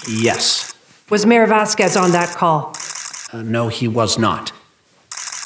Yes. 0.09 0.73
Was 1.09 1.25
Mayor 1.25 1.45
Vasquez 1.45 1.95
on 1.95 2.11
that 2.11 2.35
call? 2.35 2.75
Uh, 3.31 3.43
no, 3.43 3.67
he 3.67 3.87
was 3.87 4.17
not. 4.17 4.51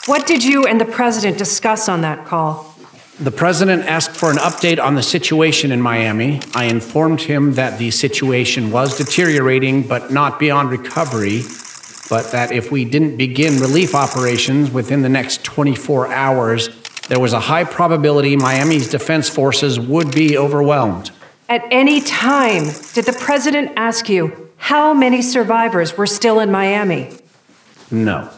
What 0.10 0.26
did 0.26 0.44
you 0.44 0.66
and 0.66 0.82
the 0.82 0.86
president 0.86 1.38
discuss 1.38 1.88
on 1.88 2.02
that 2.02 2.26
call? 2.26 2.76
The 3.20 3.30
president 3.30 3.84
asked 3.84 4.18
for 4.18 4.32
an 4.32 4.38
update 4.38 4.84
on 4.84 4.96
the 4.96 5.04
situation 5.04 5.72
in 5.72 5.80
Miami. 5.84 6.42
I 6.56 6.64
informed 6.64 7.22
him 7.22 7.54
that 7.54 7.78
the 7.78 7.92
situation 7.92 8.72
was 8.72 8.98
deteriorating, 8.98 9.88
but 9.88 10.12
not 10.12 10.40
beyond 10.40 10.72
recovery, 10.72 11.44
but 12.10 12.32
that 12.32 12.52
if 12.52 12.72
we 12.72 12.86
didn't 12.86 13.18
begin 13.18 13.60
relief 13.60 13.94
operations 13.94 14.72
within 14.72 15.04
the 15.04 15.10
next 15.10 15.44
24 15.44 16.12
hours, 16.12 16.70
there 17.08 17.20
was 17.20 17.34
a 17.34 17.40
high 17.40 17.64
probability 17.64 18.36
Miami's 18.36 18.90
defense 18.90 19.30
forces 19.30 19.80
would 19.80 20.12
be 20.12 20.36
overwhelmed. 20.40 21.12
At 21.50 21.62
any 21.70 22.02
time, 22.02 22.64
did 22.94 23.06
the 23.06 23.16
president 23.20 23.74
ask 23.76 24.10
you 24.10 24.50
how 24.58 24.92
many 24.92 25.22
survivors 25.22 25.96
were 25.96 26.08
still 26.08 26.40
in 26.40 26.50
Miami? 26.50 27.16
No. 27.92 28.32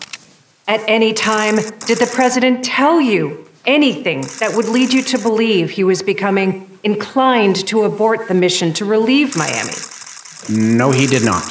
At 0.67 0.81
any 0.87 1.13
time, 1.13 1.55
did 1.55 1.97
the 1.97 2.09
president 2.13 2.63
tell 2.63 3.01
you 3.01 3.47
anything 3.65 4.21
that 4.39 4.53
would 4.55 4.69
lead 4.69 4.93
you 4.93 5.01
to 5.03 5.17
believe 5.17 5.71
he 5.71 5.83
was 5.83 6.01
becoming 6.01 6.69
inclined 6.83 7.55
to 7.67 7.83
abort 7.83 8.27
the 8.27 8.33
mission 8.33 8.73
to 8.73 8.85
relieve 8.85 9.35
Miami? 9.37 9.73
No, 10.49 10.91
he 10.91 11.07
did 11.07 11.23
not. 11.23 11.43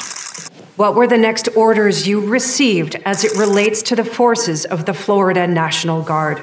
What 0.77 0.95
were 0.95 1.07
the 1.07 1.19
next 1.19 1.49
orders 1.57 2.09
you 2.09 2.27
received 2.27 2.97
as 3.05 3.25
it 3.25 3.37
relates 3.37 3.83
to 3.83 3.97
the 3.97 4.05
forces 4.05 4.65
of 4.65 4.87
the 4.87 4.95
Florida 4.95 5.47
National 5.47 6.03
Guard? 6.03 6.43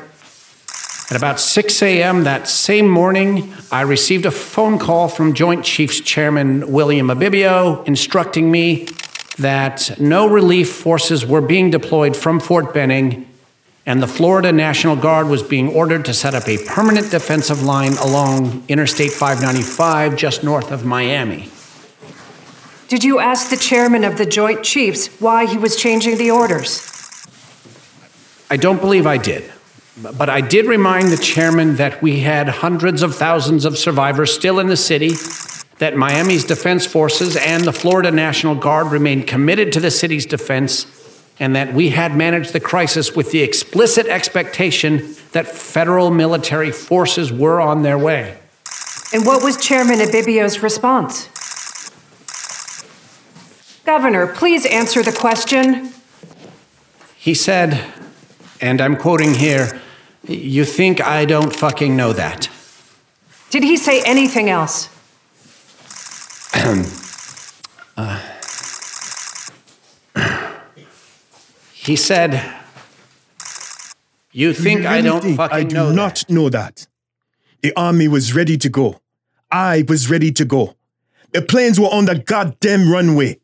At 1.09 1.15
about 1.15 1.39
6 1.39 1.81
a.m. 1.83 2.25
that 2.25 2.50
same 2.50 2.89
morning, 2.89 3.53
I 3.71 3.81
received 3.81 4.25
a 4.25 4.31
phone 4.31 4.77
call 4.77 5.07
from 5.07 5.33
Joint 5.33 5.63
Chiefs 5.63 6.01
Chairman 6.01 6.69
William 6.71 7.07
Abibio 7.07 7.88
instructing 7.88 8.51
me 8.51 8.88
that 9.39 10.00
no 10.00 10.27
relief 10.27 10.74
forces 10.74 11.25
were 11.25 11.41
being 11.41 11.70
deployed 11.70 12.15
from 12.15 12.39
Fort 12.39 12.74
Benning 12.74 13.27
and 13.88 14.03
the 14.03 14.08
Florida 14.08 14.51
National 14.51 14.98
Guard 14.98 15.27
was 15.27 15.41
being 15.41 15.70
ordered 15.70 16.03
to 16.06 16.13
set 16.13 16.36
up 16.36 16.46
a 16.50 16.58
permanent 16.65 17.10
defensive 17.10 17.63
line 17.63 17.94
along 17.94 18.65
Interstate 18.67 19.13
595 19.13 20.17
just 20.17 20.44
north 20.44 20.72
of 20.72 20.84
Miami. 20.84 21.48
Did 22.89 23.06
you 23.06 23.20
ask 23.20 23.50
the 23.50 23.56
chairman 23.56 24.03
of 24.03 24.17
the 24.17 24.25
Joint 24.25 24.63
Chiefs 24.63 25.08
why 25.22 25.46
he 25.46 25.58
was 25.58 25.77
changing 25.77 26.17
the 26.17 26.32
orders? 26.32 26.84
I 28.50 28.58
don't 28.58 28.82
believe 28.82 29.08
I 29.08 29.17
did. 29.17 29.50
But 30.17 30.29
I 30.29 30.41
did 30.41 30.65
remind 30.65 31.08
the 31.08 31.17
chairman 31.17 31.77
that 31.77 32.01
we 32.01 32.20
had 32.20 32.50
hundreds 32.50 33.01
of 33.01 33.15
thousands 33.15 33.65
of 33.65 33.77
survivors 33.77 34.34
still 34.34 34.60
in 34.60 34.67
the 34.67 34.77
city, 34.77 35.12
that 35.79 35.96
Miami's 35.96 36.43
defense 36.43 36.86
forces 36.86 37.36
and 37.36 37.63
the 37.63 37.74
Florida 37.74 38.12
National 38.12 38.55
Guard 38.55 38.88
remained 38.88 39.27
committed 39.27 39.72
to 39.74 39.79
the 39.79 39.91
city's 39.91 40.25
defense, 40.25 40.88
and 41.39 41.55
that 41.55 41.74
we 41.74 41.89
had 41.89 42.15
managed 42.15 42.51
the 42.53 42.60
crisis 42.60 43.15
with 43.15 43.31
the 43.31 43.41
explicit 43.41 44.07
expectation 44.07 45.15
that 45.34 45.48
federal 45.48 46.10
military 46.10 46.72
forces 46.72 47.31
were 47.31 47.62
on 47.62 47.84
their 47.84 47.98
way. 47.98 48.39
And 49.13 49.25
what 49.25 49.43
was 49.43 49.55
Chairman 49.57 50.00
Abibio's 50.00 50.63
response? 50.63 51.27
Governor, 53.86 54.27
please 54.27 54.65
answer 54.65 55.03
the 55.03 55.12
question. 55.13 55.93
He 57.15 57.34
said, 57.34 57.93
and 58.60 58.81
I'm 58.81 58.98
quoting 58.98 59.36
here, 59.36 59.79
you 60.27 60.65
think 60.65 61.00
I 61.00 61.25
don't 61.25 61.55
fucking 61.55 61.96
know 61.96 62.13
that? 62.13 62.50
Did 63.50 63.63
he 63.63 63.77
say 63.77 64.01
anything 64.03 64.50
else? 64.50 64.89
Uh, 67.95 68.19
he 71.74 71.95
said, 71.95 72.43
You 74.33 74.53
think 74.53 74.81
you 74.81 74.89
really 74.89 75.00
I 75.00 75.01
don't 75.01 75.21
think 75.21 75.38
fucking 75.38 75.55
I 75.55 75.63
do 75.63 75.75
know 75.75 75.91
not 75.91 76.15
that? 76.15 76.29
know 76.29 76.50
that. 76.50 76.88
The 77.62 77.74
army 77.77 78.07
was 78.07 78.36
ready 78.36 78.57
to 78.57 78.69
go. 78.69 79.00
I 79.50 79.86
was 79.88 80.09
ready 80.09 80.31
to 80.33 80.43
go. 80.45 80.75
The 81.31 81.41
planes 81.41 81.79
were 81.79 81.88
on 81.88 82.05
the 82.05 82.19
goddamn 82.19 82.91
runway. 82.91 83.39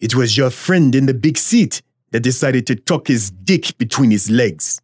It 0.00 0.14
was 0.16 0.36
your 0.36 0.50
friend 0.50 0.94
in 0.94 1.06
the 1.06 1.14
big 1.14 1.38
seat 1.38 1.80
that 2.10 2.20
decided 2.20 2.66
to 2.66 2.74
tuck 2.74 3.06
his 3.06 3.30
dick 3.30 3.78
between 3.78 4.10
his 4.10 4.28
legs. 4.30 4.80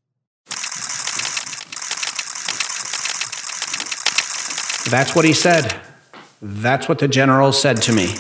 That's 4.91 5.15
what 5.15 5.25
he 5.25 5.33
said. 5.33 5.90
That's 6.43 6.89
what 6.89 6.99
the 6.99 7.09
general 7.09 7.53
said 7.53 7.83
to 7.83 7.93
me. 7.93 8.15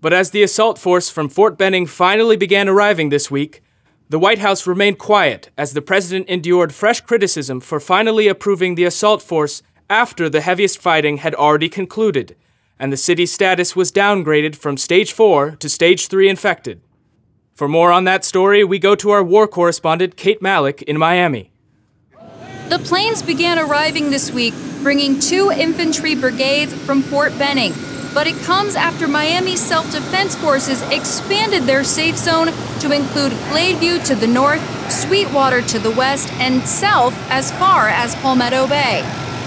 But 0.00 0.12
as 0.12 0.30
the 0.30 0.42
assault 0.42 0.78
force 0.78 1.08
from 1.10 1.28
Fort 1.28 1.58
Benning 1.58 1.86
finally 1.86 2.36
began 2.36 2.68
arriving 2.68 3.08
this 3.08 3.30
week, 3.30 3.62
the 4.08 4.18
White 4.18 4.38
House 4.38 4.66
remained 4.66 4.98
quiet 4.98 5.50
as 5.56 5.72
the 5.72 5.82
president 5.82 6.28
endured 6.28 6.74
fresh 6.74 7.00
criticism 7.00 7.60
for 7.60 7.80
finally 7.80 8.28
approving 8.28 8.74
the 8.74 8.84
assault 8.84 9.22
force 9.22 9.62
after 9.88 10.28
the 10.28 10.40
heaviest 10.40 10.80
fighting 10.80 11.18
had 11.18 11.34
already 11.34 11.68
concluded, 11.68 12.36
and 12.78 12.92
the 12.92 12.96
city's 12.96 13.32
status 13.32 13.74
was 13.76 13.92
downgraded 13.92 14.56
from 14.56 14.76
stage 14.76 15.12
4 15.12 15.52
to 15.52 15.68
stage 15.68 16.08
3 16.08 16.28
infected. 16.28 16.80
For 17.54 17.68
more 17.68 17.92
on 17.92 18.04
that 18.04 18.24
story, 18.24 18.64
we 18.64 18.78
go 18.78 18.94
to 18.96 19.10
our 19.10 19.22
war 19.22 19.46
correspondent, 19.46 20.16
Kate 20.16 20.42
Malik, 20.42 20.82
in 20.82 20.98
Miami. 20.98 21.51
The 22.68 22.78
planes 22.78 23.22
began 23.22 23.58
arriving 23.58 24.10
this 24.10 24.30
week, 24.30 24.54
bringing 24.82 25.18
two 25.18 25.50
infantry 25.50 26.14
brigades 26.14 26.72
from 26.72 27.02
Fort 27.02 27.36
Benning. 27.38 27.74
But 28.14 28.26
it 28.26 28.36
comes 28.42 28.76
after 28.76 29.08
Miami's 29.08 29.60
self 29.60 29.90
defense 29.90 30.34
forces 30.36 30.82
expanded 30.90 31.64
their 31.64 31.84
safe 31.84 32.16
zone 32.16 32.48
to 32.80 32.92
include 32.92 33.32
Gladeview 33.50 34.04
to 34.06 34.14
the 34.14 34.26
north, 34.26 34.62
Sweetwater 34.90 35.62
to 35.62 35.78
the 35.78 35.90
west, 35.90 36.32
and 36.34 36.62
south 36.62 37.14
as 37.30 37.50
far 37.52 37.88
as 37.88 38.14
Palmetto 38.16 38.66
Bay. 38.66 39.00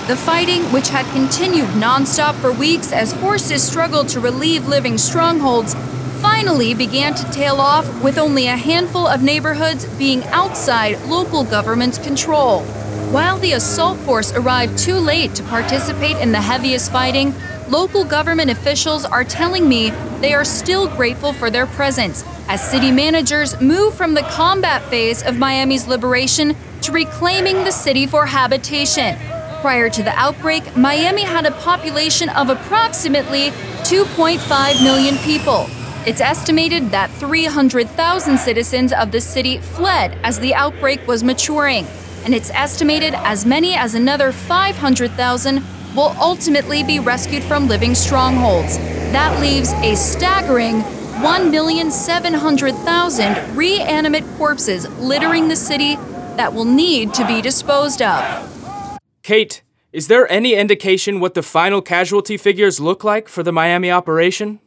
The 0.07 0.15
fighting, 0.15 0.61
which 0.71 0.89
had 0.89 1.05
continued 1.13 1.69
nonstop 1.69 2.35
for 2.35 2.51
weeks 2.51 2.91
as 2.91 3.13
forces 3.13 3.63
struggled 3.63 4.09
to 4.09 4.19
relieve 4.19 4.67
living 4.67 4.97
strongholds, 4.97 5.73
finally 6.21 6.73
began 6.73 7.13
to 7.15 7.31
tail 7.31 7.57
off 7.57 7.87
with 8.03 8.17
only 8.17 8.47
a 8.47 8.55
handful 8.57 9.07
of 9.07 9.21
neighborhoods 9.21 9.85
being 9.97 10.23
outside 10.25 10.99
local 11.05 11.43
government's 11.43 11.97
control. 11.97 12.65
While 13.11 13.37
the 13.37 13.53
assault 13.53 13.97
force 13.99 14.33
arrived 14.33 14.77
too 14.77 14.95
late 14.95 15.35
to 15.35 15.43
participate 15.43 16.17
in 16.17 16.31
the 16.31 16.41
heaviest 16.41 16.91
fighting, 16.91 17.33
local 17.69 18.03
government 18.03 18.49
officials 18.49 19.05
are 19.05 19.23
telling 19.23 19.69
me 19.69 19.91
they 20.21 20.33
are 20.33 20.43
still 20.43 20.87
grateful 20.87 21.31
for 21.31 21.49
their 21.49 21.65
presence 21.65 22.25
as 22.47 22.67
city 22.67 22.91
managers 22.91 23.59
move 23.61 23.93
from 23.93 24.15
the 24.15 24.23
combat 24.23 24.83
phase 24.89 25.23
of 25.23 25.37
Miami's 25.37 25.87
liberation 25.87 26.55
to 26.81 26.91
reclaiming 26.91 27.63
the 27.63 27.71
city 27.71 28.05
for 28.05 28.25
habitation. 28.25 29.15
Prior 29.61 29.89
to 29.89 30.03
the 30.03 30.13
outbreak, 30.15 30.75
Miami 30.75 31.23
had 31.23 31.45
a 31.45 31.51
population 31.51 32.29
of 32.29 32.49
approximately 32.49 33.51
2.5 33.83 34.83
million 34.83 35.17
people. 35.19 35.67
It's 36.05 36.21
estimated 36.21 36.91
that 36.91 37.09
300,000 37.11 38.37
citizens 38.37 38.93
of 38.93 39.11
the 39.11 39.21
city 39.21 39.59
fled 39.59 40.17
as 40.23 40.39
the 40.39 40.53
outbreak 40.53 41.07
was 41.07 41.23
maturing, 41.23 41.87
and 42.25 42.33
it's 42.33 42.49
estimated 42.49 43.13
as 43.13 43.45
many 43.45 43.75
as 43.75 43.93
another 43.93 44.31
500,000 44.31 45.63
will 45.95 46.15
ultimately 46.19 46.83
be 46.83 46.99
rescued 46.99 47.43
from 47.43 47.67
living 47.67 47.93
strongholds. 47.95 48.77
That 49.13 49.39
leaves 49.39 49.71
a 49.73 49.93
staggering 49.95 50.81
1,700,000 51.21 53.55
reanimate 53.55 54.25
corpses 54.37 54.89
littering 54.99 55.47
the 55.47 55.55
city 55.55 55.95
that 56.35 56.53
will 56.53 56.65
need 56.65 57.13
to 57.13 57.25
be 57.25 57.41
disposed 57.41 58.01
of. 58.01 58.99
Kate, 59.23 59.61
is 59.93 60.09
there 60.09 60.29
any 60.29 60.55
indication 60.55 61.21
what 61.21 61.35
the 61.35 61.41
final 61.41 61.81
casualty 61.81 62.35
figures 62.35 62.81
look 62.81 63.05
like 63.05 63.29
for 63.29 63.43
the 63.43 63.53
Miami 63.53 63.89
operation? 63.89 64.59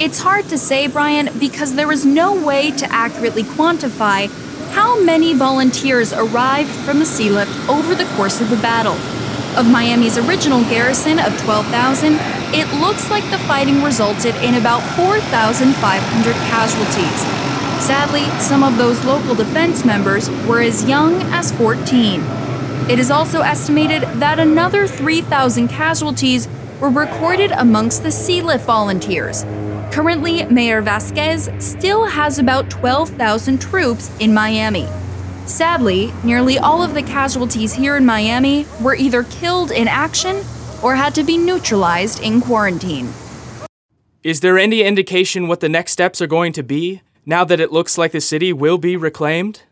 It's 0.00 0.20
hard 0.20 0.44
to 0.46 0.58
say, 0.58 0.86
Brian, 0.86 1.28
because 1.38 1.74
there 1.74 1.90
is 1.90 2.04
no 2.04 2.34
way 2.44 2.70
to 2.72 2.86
accurately 2.92 3.42
quantify 3.42 4.28
how 4.74 5.00
many 5.00 5.32
volunteers 5.34 6.12
arrived 6.12 6.70
from 6.84 6.98
the 6.98 7.06
sea 7.06 7.30
lift 7.30 7.52
over 7.68 7.94
the 7.94 8.06
course 8.16 8.40
of 8.40 8.50
the 8.50 8.56
battle. 8.56 8.96
Of 9.56 9.70
Miami's 9.70 10.18
original 10.18 10.64
garrison 10.64 11.20
of 11.20 11.40
12,000, 11.42 12.16
it 12.52 12.66
looks 12.80 13.08
like 13.08 13.22
the 13.30 13.38
fighting 13.46 13.84
resulted 13.84 14.34
in 14.42 14.56
about 14.56 14.82
4,500 14.96 16.34
casualties. 16.50 17.20
Sadly, 17.86 18.24
some 18.40 18.64
of 18.64 18.76
those 18.76 19.04
local 19.04 19.36
defense 19.36 19.84
members 19.84 20.28
were 20.44 20.60
as 20.60 20.88
young 20.88 21.22
as 21.32 21.52
14. 21.52 22.20
It 22.90 22.98
is 22.98 23.12
also 23.12 23.42
estimated 23.42 24.02
that 24.18 24.40
another 24.40 24.88
3,000 24.88 25.68
casualties 25.68 26.48
were 26.80 26.90
recorded 26.90 27.52
amongst 27.52 28.02
the 28.02 28.10
sea 28.10 28.42
lift 28.42 28.64
volunteers. 28.64 29.44
Currently, 29.94 30.44
Mayor 30.46 30.80
Vasquez 30.80 31.48
still 31.60 32.04
has 32.04 32.40
about 32.40 32.68
12,000 32.68 33.60
troops 33.60 34.10
in 34.18 34.34
Miami. 34.34 34.88
Sadly, 35.46 36.12
nearly 36.24 36.58
all 36.58 36.82
of 36.82 36.94
the 36.94 37.02
casualties 37.04 37.72
here 37.72 37.96
in 37.96 38.04
Miami 38.04 38.66
were 38.80 38.96
either 38.96 39.22
killed 39.22 39.70
in 39.70 39.86
action 39.86 40.42
or 40.82 40.96
had 40.96 41.14
to 41.14 41.22
be 41.22 41.38
neutralized 41.38 42.20
in 42.24 42.40
quarantine. 42.40 43.12
Is 44.24 44.40
there 44.40 44.58
any 44.58 44.82
indication 44.82 45.46
what 45.46 45.60
the 45.60 45.68
next 45.68 45.92
steps 45.92 46.20
are 46.20 46.26
going 46.26 46.52
to 46.54 46.64
be 46.64 47.02
now 47.24 47.44
that 47.44 47.60
it 47.60 47.70
looks 47.70 47.96
like 47.96 48.10
the 48.10 48.20
city 48.20 48.52
will 48.52 48.78
be 48.78 48.96
reclaimed? 48.96 49.62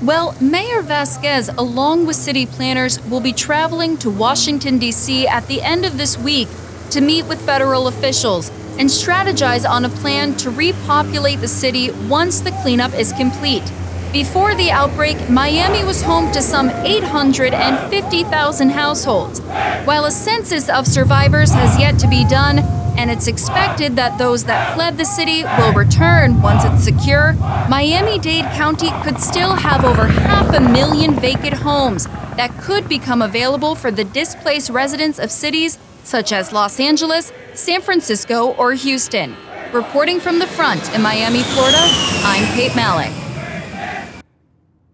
Well, 0.00 0.34
Mayor 0.40 0.80
Vasquez, 0.80 1.50
along 1.50 2.06
with 2.06 2.16
city 2.16 2.46
planners, 2.46 3.04
will 3.04 3.20
be 3.20 3.34
traveling 3.34 3.98
to 3.98 4.08
Washington, 4.08 4.78
D.C. 4.78 5.26
at 5.26 5.46
the 5.46 5.60
end 5.60 5.84
of 5.84 5.98
this 5.98 6.16
week 6.16 6.48
to 6.88 7.02
meet 7.02 7.26
with 7.26 7.38
federal 7.44 7.88
officials 7.88 8.50
and 8.78 8.88
strategize 8.88 9.68
on 9.68 9.84
a 9.84 9.88
plan 9.88 10.36
to 10.36 10.50
repopulate 10.50 11.40
the 11.40 11.48
city 11.48 11.90
once 12.08 12.40
the 12.40 12.50
cleanup 12.62 12.94
is 12.94 13.12
complete. 13.12 13.64
Before 14.12 14.54
the 14.54 14.70
outbreak, 14.70 15.30
Miami 15.30 15.84
was 15.84 16.02
home 16.02 16.30
to 16.32 16.42
some 16.42 16.68
850,000 16.68 18.70
households. 18.70 19.40
While 19.84 20.04
a 20.04 20.10
census 20.10 20.68
of 20.68 20.86
survivors 20.86 21.52
has 21.52 21.80
yet 21.80 21.98
to 22.00 22.08
be 22.08 22.26
done, 22.26 22.58
and 22.98 23.10
it's 23.10 23.26
expected 23.26 23.96
that 23.96 24.18
those 24.18 24.44
that 24.44 24.74
fled 24.74 24.98
the 24.98 25.04
city 25.04 25.44
will 25.44 25.72
return 25.72 26.42
once 26.42 26.62
it's 26.64 26.84
secure, 26.84 27.32
Miami 27.68 28.18
Dade 28.18 28.44
County 28.52 28.90
could 29.02 29.18
still 29.18 29.54
have 29.54 29.84
over 29.84 30.06
half 30.06 30.54
a 30.54 30.60
million 30.60 31.14
vacant 31.14 31.54
homes 31.54 32.06
that 32.36 32.54
could 32.60 32.88
become 32.88 33.22
available 33.22 33.74
for 33.74 33.90
the 33.90 34.04
displaced 34.04 34.68
residents 34.68 35.18
of 35.18 35.30
cities 35.30 35.78
such 36.04 36.32
as 36.32 36.52
Los 36.52 36.78
Angeles, 36.78 37.32
San 37.54 37.82
Francisco, 37.82 38.54
or 38.54 38.72
Houston. 38.72 39.36
Reporting 39.72 40.20
from 40.20 40.38
the 40.38 40.46
front 40.46 40.94
in 40.94 41.02
Miami, 41.02 41.42
Florida, 41.42 41.78
I'm 42.24 42.44
Kate 42.54 42.74
Malik. 42.74 43.12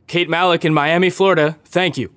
Kate 0.07 0.29
Malik 0.29 0.65
in 0.65 0.73
Miami, 0.73 1.11
Florida, 1.11 1.59
thank 1.65 1.97
you. 1.97 2.11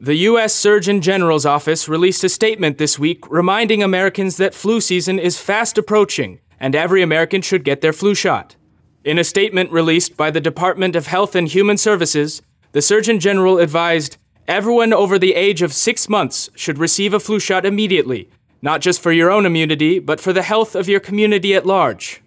The 0.00 0.16
U.S. 0.16 0.54
Surgeon 0.54 1.00
General's 1.00 1.46
office 1.46 1.88
released 1.88 2.24
a 2.24 2.28
statement 2.28 2.78
this 2.78 2.98
week 2.98 3.30
reminding 3.30 3.82
Americans 3.82 4.38
that 4.38 4.54
flu 4.54 4.80
season 4.80 5.18
is 5.18 5.38
fast 5.38 5.76
approaching 5.76 6.40
and 6.58 6.74
every 6.74 7.02
American 7.02 7.42
should 7.42 7.64
get 7.64 7.80
their 7.80 7.92
flu 7.92 8.14
shot. 8.14 8.56
In 9.04 9.18
a 9.18 9.24
statement 9.24 9.72
released 9.72 10.16
by 10.16 10.30
the 10.30 10.40
Department 10.40 10.96
of 10.96 11.06
Health 11.06 11.34
and 11.34 11.48
Human 11.48 11.76
Services, 11.76 12.42
the 12.72 12.82
Surgeon 12.82 13.18
General 13.18 13.58
advised 13.58 14.18
everyone 14.46 14.92
over 14.92 15.18
the 15.18 15.34
age 15.34 15.62
of 15.62 15.72
six 15.72 16.08
months 16.08 16.50
should 16.54 16.78
receive 16.78 17.14
a 17.14 17.20
flu 17.20 17.38
shot 17.38 17.64
immediately, 17.64 18.28
not 18.62 18.80
just 18.80 19.00
for 19.00 19.12
your 19.12 19.30
own 19.30 19.46
immunity, 19.46 19.98
but 19.98 20.20
for 20.20 20.32
the 20.32 20.42
health 20.42 20.74
of 20.74 20.88
your 20.88 21.00
community 21.00 21.54
at 21.54 21.66
large. 21.66 22.22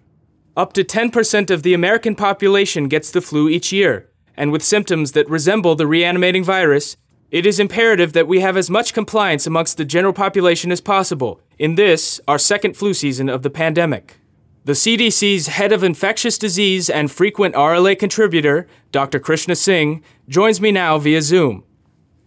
Up 0.55 0.73
to 0.73 0.83
10% 0.83 1.49
of 1.49 1.63
the 1.63 1.73
American 1.73 2.15
population 2.15 2.87
gets 2.87 3.11
the 3.11 3.21
flu 3.21 3.49
each 3.49 3.71
year, 3.71 4.09
and 4.35 4.51
with 4.51 4.63
symptoms 4.63 5.13
that 5.13 5.29
resemble 5.29 5.75
the 5.75 5.87
reanimating 5.87 6.43
virus, 6.43 6.95
it 7.31 7.45
is 7.47 7.59
imperative 7.59 8.13
that 8.13 8.27
we 8.27 8.41
have 8.41 8.55
as 8.55 8.69
much 8.69 8.93
compliance 8.93 9.47
amongst 9.47 9.77
the 9.77 9.85
general 9.85 10.13
population 10.13 10.71
as 10.71 10.81
possible 10.81 11.41
in 11.57 11.75
this, 11.75 12.21
our 12.27 12.37
second 12.37 12.77
flu 12.77 12.93
season 12.93 13.29
of 13.29 13.41
the 13.41 13.49
pandemic. 13.49 14.19
The 14.65 14.73
CDC's 14.73 15.47
head 15.47 15.71
of 15.71 15.83
infectious 15.83 16.37
disease 16.37 16.89
and 16.89 17.11
frequent 17.11 17.55
RLA 17.55 17.97
contributor, 17.97 18.67
Dr. 18.91 19.19
Krishna 19.19 19.55
Singh, 19.55 20.03
joins 20.29 20.61
me 20.61 20.71
now 20.71 20.97
via 20.99 21.21
Zoom. 21.21 21.63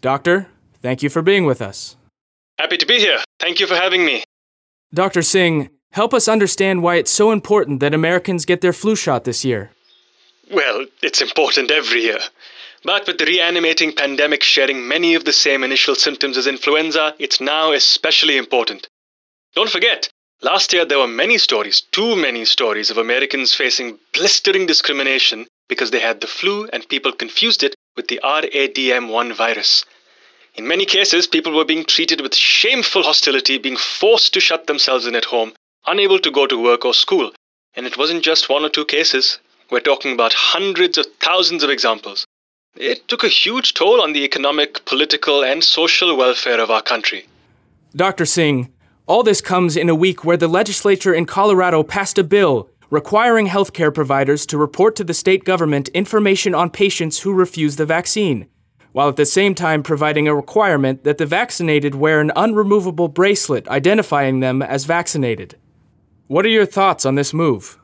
Doctor, 0.00 0.48
thank 0.82 1.02
you 1.02 1.08
for 1.08 1.22
being 1.22 1.46
with 1.46 1.62
us. 1.62 1.96
Happy 2.58 2.78
to 2.78 2.86
be 2.86 2.98
here. 2.98 3.18
Thank 3.38 3.60
you 3.60 3.66
for 3.66 3.74
having 3.74 4.04
me. 4.04 4.24
Dr. 4.94 5.20
Singh, 5.20 5.68
help 5.92 6.14
us 6.14 6.26
understand 6.26 6.82
why 6.82 6.96
it's 6.96 7.10
so 7.10 7.30
important 7.30 7.80
that 7.80 7.92
Americans 7.92 8.46
get 8.46 8.62
their 8.62 8.72
flu 8.72 8.96
shot 8.96 9.24
this 9.24 9.44
year. 9.44 9.72
Well, 10.50 10.86
it's 11.02 11.20
important 11.20 11.70
every 11.70 12.02
year. 12.02 12.20
But 12.82 13.06
with 13.06 13.18
the 13.18 13.26
reanimating 13.26 13.92
pandemic 13.94 14.42
sharing 14.42 14.88
many 14.88 15.14
of 15.14 15.24
the 15.24 15.32
same 15.32 15.64
initial 15.64 15.96
symptoms 15.96 16.38
as 16.38 16.46
influenza, 16.46 17.14
it's 17.18 17.40
now 17.40 17.72
especially 17.72 18.38
important. 18.38 18.88
Don't 19.54 19.68
forget, 19.70 20.08
last 20.40 20.72
year 20.72 20.84
there 20.86 20.98
were 20.98 21.08
many 21.08 21.36
stories, 21.36 21.82
too 21.92 22.16
many 22.16 22.44
stories, 22.44 22.90
of 22.90 22.96
Americans 22.96 23.54
facing 23.54 23.98
blistering 24.14 24.66
discrimination 24.66 25.46
because 25.68 25.90
they 25.90 26.00
had 26.00 26.20
the 26.20 26.26
flu 26.26 26.68
and 26.72 26.88
people 26.88 27.12
confused 27.12 27.62
it 27.64 27.74
with 27.96 28.08
the 28.08 28.20
RADM1 28.22 29.34
virus. 29.34 29.84
In 30.56 30.66
many 30.66 30.86
cases, 30.86 31.26
people 31.26 31.54
were 31.54 31.66
being 31.66 31.84
treated 31.84 32.22
with 32.22 32.34
shameful 32.34 33.02
hostility, 33.02 33.58
being 33.58 33.76
forced 33.76 34.32
to 34.34 34.40
shut 34.40 34.66
themselves 34.66 35.06
in 35.06 35.14
at 35.14 35.26
home, 35.26 35.52
unable 35.86 36.18
to 36.18 36.30
go 36.30 36.46
to 36.46 36.62
work 36.62 36.86
or 36.86 36.94
school. 36.94 37.32
And 37.74 37.86
it 37.86 37.98
wasn't 37.98 38.24
just 38.24 38.48
one 38.48 38.64
or 38.64 38.70
two 38.70 38.86
cases, 38.86 39.38
we're 39.70 39.80
talking 39.80 40.14
about 40.14 40.32
hundreds 40.32 40.96
of 40.96 41.06
thousands 41.20 41.62
of 41.62 41.68
examples. 41.68 42.24
It 42.74 43.06
took 43.06 43.22
a 43.22 43.28
huge 43.28 43.74
toll 43.74 44.00
on 44.00 44.14
the 44.14 44.24
economic, 44.24 44.84
political, 44.86 45.44
and 45.44 45.62
social 45.62 46.16
welfare 46.16 46.60
of 46.60 46.70
our 46.70 46.82
country. 46.82 47.26
Dr. 47.94 48.24
Singh, 48.24 48.72
all 49.06 49.22
this 49.22 49.42
comes 49.42 49.76
in 49.76 49.90
a 49.90 49.94
week 49.94 50.24
where 50.24 50.36
the 50.38 50.48
legislature 50.48 51.12
in 51.12 51.26
Colorado 51.26 51.82
passed 51.82 52.18
a 52.18 52.24
bill 52.24 52.70
requiring 52.88 53.48
healthcare 53.48 53.92
providers 53.92 54.46
to 54.46 54.56
report 54.56 54.94
to 54.96 55.04
the 55.04 55.14
state 55.14 55.44
government 55.44 55.88
information 55.88 56.54
on 56.54 56.70
patients 56.70 57.20
who 57.20 57.32
refuse 57.34 57.76
the 57.76 57.86
vaccine, 57.86 58.46
while 58.96 59.10
at 59.10 59.16
the 59.16 59.26
same 59.26 59.54
time 59.54 59.82
providing 59.82 60.26
a 60.26 60.34
requirement 60.34 61.04
that 61.04 61.18
the 61.18 61.26
vaccinated 61.26 61.94
wear 61.94 62.18
an 62.18 62.32
unremovable 62.34 63.12
bracelet 63.12 63.68
identifying 63.68 64.40
them 64.40 64.62
as 64.62 64.86
vaccinated. 64.86 65.54
What 66.28 66.46
are 66.46 66.56
your 66.56 66.64
thoughts 66.64 67.04
on 67.04 67.14
this 67.14 67.34
move? 67.34 67.76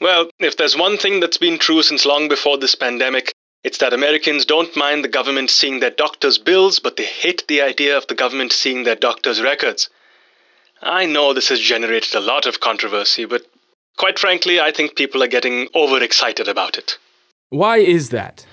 Well, 0.00 0.28
if 0.40 0.56
there's 0.56 0.76
one 0.76 0.96
thing 0.98 1.20
that's 1.20 1.36
been 1.36 1.60
true 1.60 1.80
since 1.80 2.04
long 2.04 2.28
before 2.28 2.58
this 2.58 2.74
pandemic, 2.74 3.32
it's 3.62 3.78
that 3.78 3.92
Americans 3.92 4.44
don't 4.44 4.76
mind 4.76 5.04
the 5.04 5.16
government 5.16 5.48
seeing 5.48 5.78
their 5.78 5.90
doctors' 5.92 6.38
bills, 6.38 6.80
but 6.80 6.96
they 6.96 7.04
hate 7.04 7.44
the 7.46 7.62
idea 7.62 7.96
of 7.96 8.08
the 8.08 8.16
government 8.16 8.50
seeing 8.50 8.82
their 8.82 8.96
doctors' 8.96 9.40
records. 9.40 9.90
I 10.82 11.06
know 11.06 11.34
this 11.34 11.50
has 11.50 11.60
generated 11.60 12.16
a 12.16 12.20
lot 12.20 12.46
of 12.46 12.58
controversy, 12.58 13.26
but 13.26 13.46
quite 13.96 14.18
frankly, 14.18 14.58
I 14.58 14.72
think 14.72 14.96
people 14.96 15.22
are 15.22 15.28
getting 15.28 15.68
overexcited 15.72 16.48
about 16.48 16.78
it. 16.78 16.98
Why 17.50 17.76
is 17.76 18.10
that? 18.10 18.44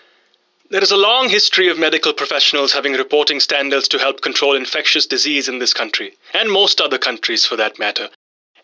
There 0.69 0.82
is 0.82 0.91
a 0.91 0.97
long 0.97 1.30
history 1.30 1.67
of 1.67 1.78
medical 1.78 2.13
professionals 2.13 2.71
having 2.71 2.93
reporting 2.93 3.39
standards 3.39 3.89
to 3.89 3.99
help 3.99 4.21
control 4.21 4.56
infectious 4.56 5.06
disease 5.06 5.49
in 5.49 5.60
this 5.60 5.73
country, 5.73 6.15
and 6.34 6.49
most 6.49 6.80
other 6.80 6.97
countries 6.97 7.45
for 7.45 7.58
that 7.58 7.78
matter. 7.78 8.10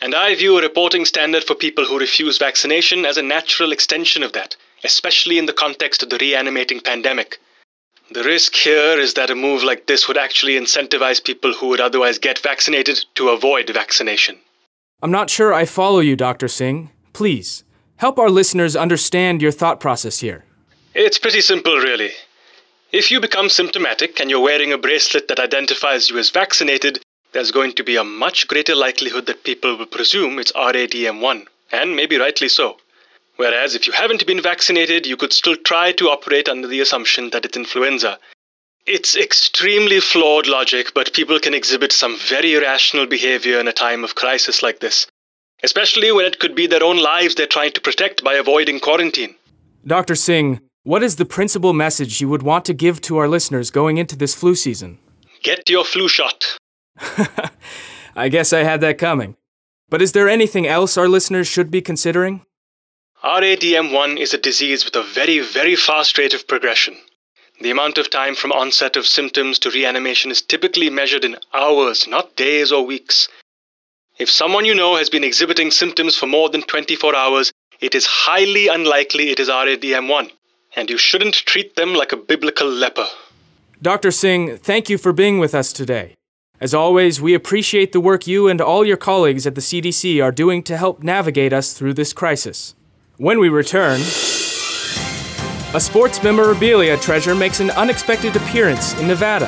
And 0.02 0.16
I 0.16 0.34
view 0.36 0.58
a 0.58 0.62
reporting 0.62 1.04
standard 1.04 1.44
for 1.44 1.56
people 1.56 1.84
who 1.84 2.00
refuse 2.00 2.38
vaccination 2.38 3.06
as 3.06 3.18
a 3.18 3.22
natural 3.22 3.74
extension 3.74 4.24
of 4.24 4.32
that, 4.32 4.56
especially 4.84 5.38
in 5.38 5.46
the 5.46 5.54
context 5.54 6.02
of 6.02 6.10
the 6.10 6.18
reanimating 6.20 6.80
pandemic. 6.80 7.38
The 8.12 8.24
risk 8.24 8.56
here 8.56 8.98
is 8.98 9.16
that 9.16 9.30
a 9.30 9.36
move 9.36 9.64
like 9.64 9.86
this 9.86 10.08
would 10.08 10.18
actually 10.18 10.54
incentivize 10.54 11.24
people 11.24 11.54
who 11.54 11.68
would 11.68 11.82
otherwise 11.82 12.18
get 12.18 12.40
vaccinated 12.40 13.06
to 13.16 13.30
avoid 13.30 13.70
vaccination. 13.70 14.40
I'm 15.04 15.12
not 15.12 15.30
sure 15.30 15.54
I 15.54 15.66
follow 15.66 16.00
you, 16.00 16.16
Dr. 16.16 16.48
Singh. 16.48 16.92
Please, 17.14 17.66
help 17.98 18.18
our 18.18 18.30
listeners 18.30 18.76
understand 18.76 19.42
your 19.42 19.52
thought 19.52 19.80
process 19.80 20.20
here. 20.20 20.46
It's 20.96 21.20
pretty 21.20 21.42
simple, 21.42 21.78
really. 21.78 22.12
If 22.92 23.12
you 23.12 23.20
become 23.20 23.50
symptomatic 23.50 24.20
and 24.20 24.30
you're 24.30 24.40
wearing 24.40 24.74
a 24.74 24.78
bracelet 24.78 25.28
that 25.28 25.40
identifies 25.40 26.10
you 26.10 26.18
as 26.18 26.32
vaccinated, 26.32 27.00
there's 27.32 27.52
going 27.52 27.74
to 27.74 27.84
be 27.84 27.96
a 27.96 28.04
much 28.04 28.48
greater 28.48 28.74
likelihood 28.74 29.28
that 29.28 29.44
people 29.44 29.78
will 29.78 29.86
presume 29.86 30.40
it's 30.40 30.52
RADM1, 30.54 31.46
and 31.72 31.96
maybe 31.96 32.18
rightly 32.18 32.50
so. 32.50 32.78
Whereas 33.36 33.76
if 33.76 33.86
you 33.86 33.94
haven't 33.94 34.26
been 34.26 34.42
vaccinated, 34.42 35.06
you 35.06 35.16
could 35.16 35.32
still 35.32 35.56
try 35.56 35.92
to 35.94 36.10
operate 36.10 36.50
under 36.50 36.68
the 36.68 36.82
assumption 36.82 37.30
that 37.30 37.46
it's 37.46 37.56
influenza. 37.56 38.18
It's 38.88 39.16
extremely 39.16 40.00
flawed 40.00 40.48
logic, 40.48 40.94
but 40.96 41.14
people 41.14 41.40
can 41.40 41.54
exhibit 41.54 41.92
some 41.92 42.18
very 42.18 42.56
irrational 42.56 43.06
behavior 43.06 43.60
in 43.60 43.68
a 43.68 43.74
time 43.74 44.04
of 44.04 44.16
crisis 44.16 44.64
like 44.64 44.80
this, 44.80 45.06
especially 45.62 46.12
when 46.12 46.26
it 46.26 46.40
could 46.40 46.56
be 46.56 46.66
their 46.66 46.84
own 46.84 46.98
lives 46.98 47.36
they're 47.36 47.46
trying 47.46 47.74
to 47.74 47.82
protect 47.82 48.24
by 48.24 48.34
avoiding 48.34 48.80
quarantine. 48.80 49.36
Dr. 49.86 50.16
Singh, 50.16 50.60
what 50.90 51.04
is 51.04 51.18
the 51.18 51.26
principal 51.26 51.72
message 51.72 52.20
you 52.20 52.28
would 52.28 52.42
want 52.42 52.66
to 52.66 52.74
give 52.74 53.00
to 53.00 53.18
our 53.18 53.28
listeners 53.28 53.70
going 53.70 54.00
into 54.00 54.16
this 54.16 54.34
flu 54.34 54.56
season? 54.56 54.98
Get 55.44 55.70
your 55.70 55.86
flu 55.86 56.08
shot. 56.08 56.58
I 58.16 58.28
guess 58.28 58.52
I 58.52 58.64
had 58.64 58.82
that 58.82 58.98
coming. 58.98 59.36
But 59.92 60.02
is 60.02 60.14
there 60.14 60.28
anything 60.28 60.66
else 60.66 60.98
our 60.98 61.08
listeners 61.08 61.48
should 61.48 61.70
be 61.70 61.84
considering? 61.84 62.44
RADM1 63.24 64.18
is 64.18 64.34
a 64.34 64.40
disease 64.40 64.84
with 64.84 64.96
a 64.96 65.04
very, 65.04 65.42
very 65.42 65.76
fast 65.76 66.18
rate 66.18 66.34
of 66.34 66.48
progression. 66.48 66.98
The 67.62 67.70
amount 67.70 68.00
of 68.00 68.10
time 68.10 68.34
from 68.34 68.52
onset 68.52 68.98
of 68.98 69.06
symptoms 69.06 69.60
to 69.60 69.70
reanimation 69.70 70.32
is 70.32 70.42
typically 70.42 70.90
measured 70.90 71.24
in 71.24 71.38
hours, 71.54 72.08
not 72.08 72.36
days 72.36 72.72
or 72.72 72.84
weeks. 72.84 73.30
If 74.18 74.32
someone 74.32 74.66
you 74.66 74.74
know 74.74 74.96
has 74.96 75.12
been 75.12 75.24
exhibiting 75.24 75.70
symptoms 75.70 76.16
for 76.16 76.26
more 76.26 76.50
than 76.50 76.64
24 76.64 77.16
hours, 77.16 77.52
it 77.80 77.94
is 77.94 78.08
highly 78.08 78.70
unlikely 78.70 79.30
it 79.30 79.40
is 79.40 79.50
RADM1, 79.50 80.32
and 80.80 80.90
you 80.90 80.98
shouldn't 80.98 81.34
treat 81.34 81.76
them 81.76 81.94
like 81.94 82.14
a 82.14 82.18
biblical 82.18 82.68
leper. 82.68 83.06
Dr. 83.82 84.12
Singh, 84.12 84.58
thank 84.58 84.90
you 84.90 84.98
for 84.98 85.12
being 85.12 85.38
with 85.38 85.54
us 85.54 85.74
today. 85.74 86.16
As 86.62 86.74
always, 86.74 87.20
we 87.20 87.34
appreciate 87.34 87.92
the 87.92 88.00
work 88.00 88.26
you 88.28 88.48
and 88.48 88.62
all 88.62 88.86
your 88.86 88.96
colleagues 88.96 89.46
at 89.46 89.56
the 89.56 89.62
CDC 89.62 90.24
are 90.24 90.32
doing 90.32 90.64
to 90.64 90.78
help 90.78 91.04
navigate 91.04 91.52
us 91.52 91.74
through 91.74 91.96
this 91.96 92.14
crisis. 92.14 92.76
When 93.18 93.40
we 93.40 93.50
return, 93.50 94.00
a 95.74 95.80
sports 95.80 96.24
memorabilia 96.24 96.98
treasure 96.98 97.36
makes 97.36 97.60
an 97.60 97.72
unexpected 97.72 98.38
appearance 98.38 98.98
in 99.00 99.08
Nevada. 99.08 99.48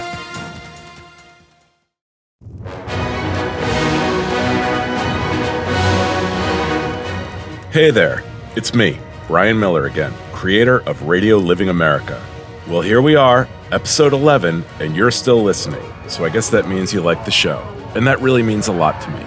Hey 7.72 7.90
there, 7.90 8.22
it's 8.58 8.74
me, 8.74 9.00
Brian 9.28 9.58
Miller 9.58 9.86
again, 9.86 10.14
creator 10.42 10.80
of 10.90 11.04
Radio 11.04 11.38
Living 11.38 11.70
America. 11.70 12.20
Well, 12.68 12.82
here 12.82 13.00
we 13.00 13.16
are, 13.16 13.48
episode 13.72 14.12
11, 14.12 14.66
and 14.80 14.96
you're 14.96 15.12
still 15.12 15.44
listening, 15.44 15.84
so 16.08 16.26
I 16.26 16.30
guess 16.30 16.50
that 16.50 16.68
means 16.68 16.92
you 16.92 17.00
like 17.00 17.26
the 17.26 17.32
show. 17.32 17.60
And 17.94 18.08
that 18.08 18.20
really 18.22 18.42
means 18.42 18.68
a 18.68 18.72
lot 18.72 19.00
to 19.04 19.12
me. 19.12 19.24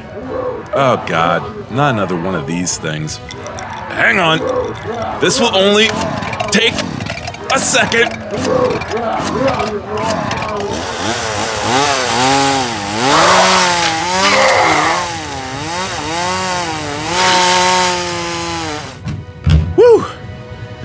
Oh, 0.74 1.04
God, 1.06 1.70
not 1.70 1.94
another 1.94 2.20
one 2.20 2.34
of 2.34 2.48
these 2.48 2.78
things. 2.78 3.18
Hang 3.18 4.18
on. 4.18 4.40
This 5.20 5.38
will 5.38 5.54
only 5.54 5.86
take 6.50 6.74
a 7.52 7.60
second. 7.60 8.10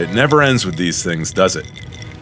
It 0.10 0.15
never 0.15 0.41
ends 0.41 0.65
with 0.65 0.76
these 0.76 1.04
things, 1.04 1.32
does 1.32 1.56
it? 1.56 1.69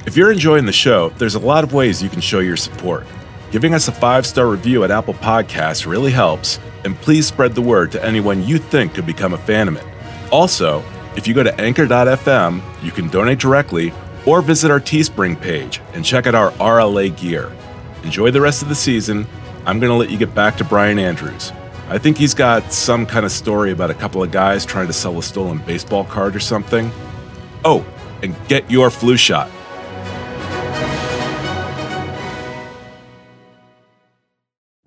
If 0.06 0.18
you're 0.18 0.30
enjoying 0.30 0.66
the 0.66 0.74
show, 0.74 1.08
there's 1.12 1.36
a 1.36 1.40
lot 1.40 1.64
of 1.64 1.72
ways 1.72 2.04
you 2.04 2.10
can 2.10 2.20
show 2.20 2.40
your 2.40 2.58
support. 2.58 3.08
Giving 3.50 3.74
us 3.74 3.88
a 3.88 3.94
five 3.94 4.26
star 4.26 4.48
review 4.48 4.84
at 4.84 4.92
Apple 4.92 5.14
Podcasts 5.14 5.88
really 5.88 6.12
helps, 6.12 6.60
and 6.84 6.98
please 6.98 7.26
spread 7.26 7.56
the 7.56 7.62
word 7.62 7.94
to 7.94 8.04
anyone 8.04 8.44
you 8.44 8.58
think 8.58 8.94
could 8.94 9.06
become 9.06 9.34
a 9.34 9.38
fan 9.38 9.70
of 9.70 9.78
it. 9.78 9.86
Also, 10.34 10.84
if 11.16 11.30
you 11.30 11.34
go 11.34 11.44
to 11.44 11.62
anchor.fm, 11.62 12.62
you 12.84 12.92
can 12.92 13.08
donate 13.08 13.40
directly 13.40 13.94
or 14.26 14.42
visit 14.42 14.70
our 14.70 14.82
Teespring 14.82 15.40
page 15.40 15.80
and 15.94 16.04
check 16.04 16.28
out 16.28 16.36
our 16.36 16.52
RLA 16.52 17.18
gear. 17.18 17.56
Enjoy 18.04 18.32
the 18.32 18.42
rest 18.42 18.62
of 18.62 18.68
the 18.68 18.76
season. 18.76 19.26
I'm 19.66 19.80
going 19.80 19.92
to 19.92 19.98
let 19.98 20.10
you 20.10 20.18
get 20.18 20.36
back 20.36 20.58
to 20.58 20.66
Brian 20.66 21.00
Andrews. 21.00 21.54
I 21.88 22.00
think 22.00 22.18
he's 22.18 22.34
got 22.34 22.74
some 22.74 23.06
kind 23.06 23.26
of 23.26 23.32
story 23.32 23.72
about 23.72 23.92
a 23.92 23.94
couple 23.94 24.22
of 24.22 24.30
guys 24.30 24.66
trying 24.66 24.88
to 24.88 24.94
sell 24.94 25.18
a 25.18 25.24
stolen 25.24 25.60
baseball 25.60 26.04
card 26.04 26.36
or 26.36 26.42
something. 26.42 26.92
Oh, 27.70 27.86
and 28.24 28.34
get 28.48 28.72
your 28.72 28.90
flu 28.90 29.18
shot. 29.18 29.52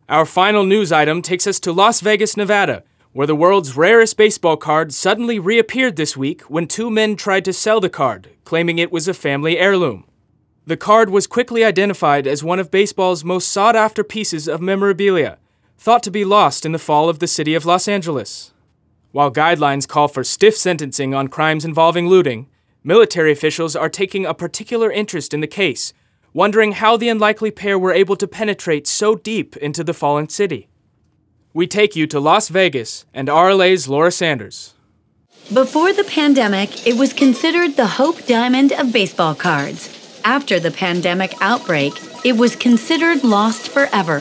Our 0.09 0.25
final 0.25 0.65
news 0.65 0.91
item 0.91 1.21
takes 1.21 1.47
us 1.47 1.61
to 1.61 1.73
Las 1.73 2.01
Vegas, 2.01 2.39
Nevada, 2.39 2.83
where 3.13 3.27
the 3.27 3.35
world's 3.35 3.77
rarest 3.77 4.17
baseball 4.17 4.57
card 4.57 4.95
suddenly 4.95 5.39
reappeared 5.39 5.97
this 5.97 6.17
week 6.17 6.41
when 6.43 6.67
two 6.67 6.91
men 6.91 7.17
tried 7.17 7.45
to 7.45 7.53
sell 7.53 7.81
the 7.81 7.91
card, 7.91 8.31
claiming 8.45 8.79
it 8.79 8.91
was 8.91 9.07
a 9.07 9.13
family 9.13 9.59
heirloom. 9.59 10.07
The 10.65 10.79
card 10.79 11.11
was 11.11 11.27
quickly 11.27 11.63
identified 11.63 12.27
as 12.27 12.43
one 12.43 12.59
of 12.59 12.71
baseball's 12.71 13.25
most 13.25 13.53
sought 13.53 13.77
after 13.77 14.03
pieces 14.03 14.49
of 14.49 14.63
memorabilia, 14.63 15.37
thought 15.77 16.03
to 16.05 16.11
be 16.11 16.25
lost 16.25 16.65
in 16.65 16.73
the 16.73 16.79
fall 16.79 17.11
of 17.11 17.19
the 17.19 17.27
city 17.27 17.55
of 17.55 17.67
Los 17.67 17.87
Angeles. 17.87 18.55
While 19.13 19.31
guidelines 19.31 19.87
call 19.87 20.09
for 20.09 20.25
stiff 20.25 20.57
sentencing 20.57 21.13
on 21.13 21.29
crimes 21.29 21.67
involving 21.67 22.09
looting, 22.09 22.47
military 22.83 23.33
officials 23.33 23.75
are 23.77 23.89
taking 23.89 24.25
a 24.25 24.35
particular 24.35 24.91
interest 24.91 25.35
in 25.35 25.41
the 25.41 25.47
case 25.47 25.93
wondering 26.33 26.73
how 26.73 26.97
the 26.97 27.09
unlikely 27.09 27.51
pair 27.51 27.79
were 27.79 27.93
able 27.93 28.17
to 28.17 28.27
penetrate 28.27 28.87
so 28.87 29.15
deep 29.15 29.57
into 29.57 29.83
the 29.83 29.95
fallen 29.95 30.29
city. 30.29 30.69
We 31.53 31.67
take 31.67 31.97
you 31.97 32.07
to 32.09 32.21
Las 32.21 32.49
Vegas 32.49 33.05
and 33.13 33.29
RLA's 33.29 33.89
Laura 33.89 34.13
Sanders. 34.13 34.75
Before 35.53 35.93
the 35.93 36.05
pandemic, 36.05 36.87
it 36.87 36.97
was 36.97 37.13
considered 37.13 37.75
the 37.75 37.87
Hope 37.87 38.25
Diamond 38.27 38.73
of 38.73 38.93
baseball 38.93 39.35
cards. 39.35 39.97
After 40.25 40.61
the 40.61 40.71
pandemic 40.71 41.35
outbreak, 41.41 41.93
it 42.25 42.37
was 42.37 42.55
considered 42.55 43.25
lost 43.25 43.69
forever. 43.69 44.19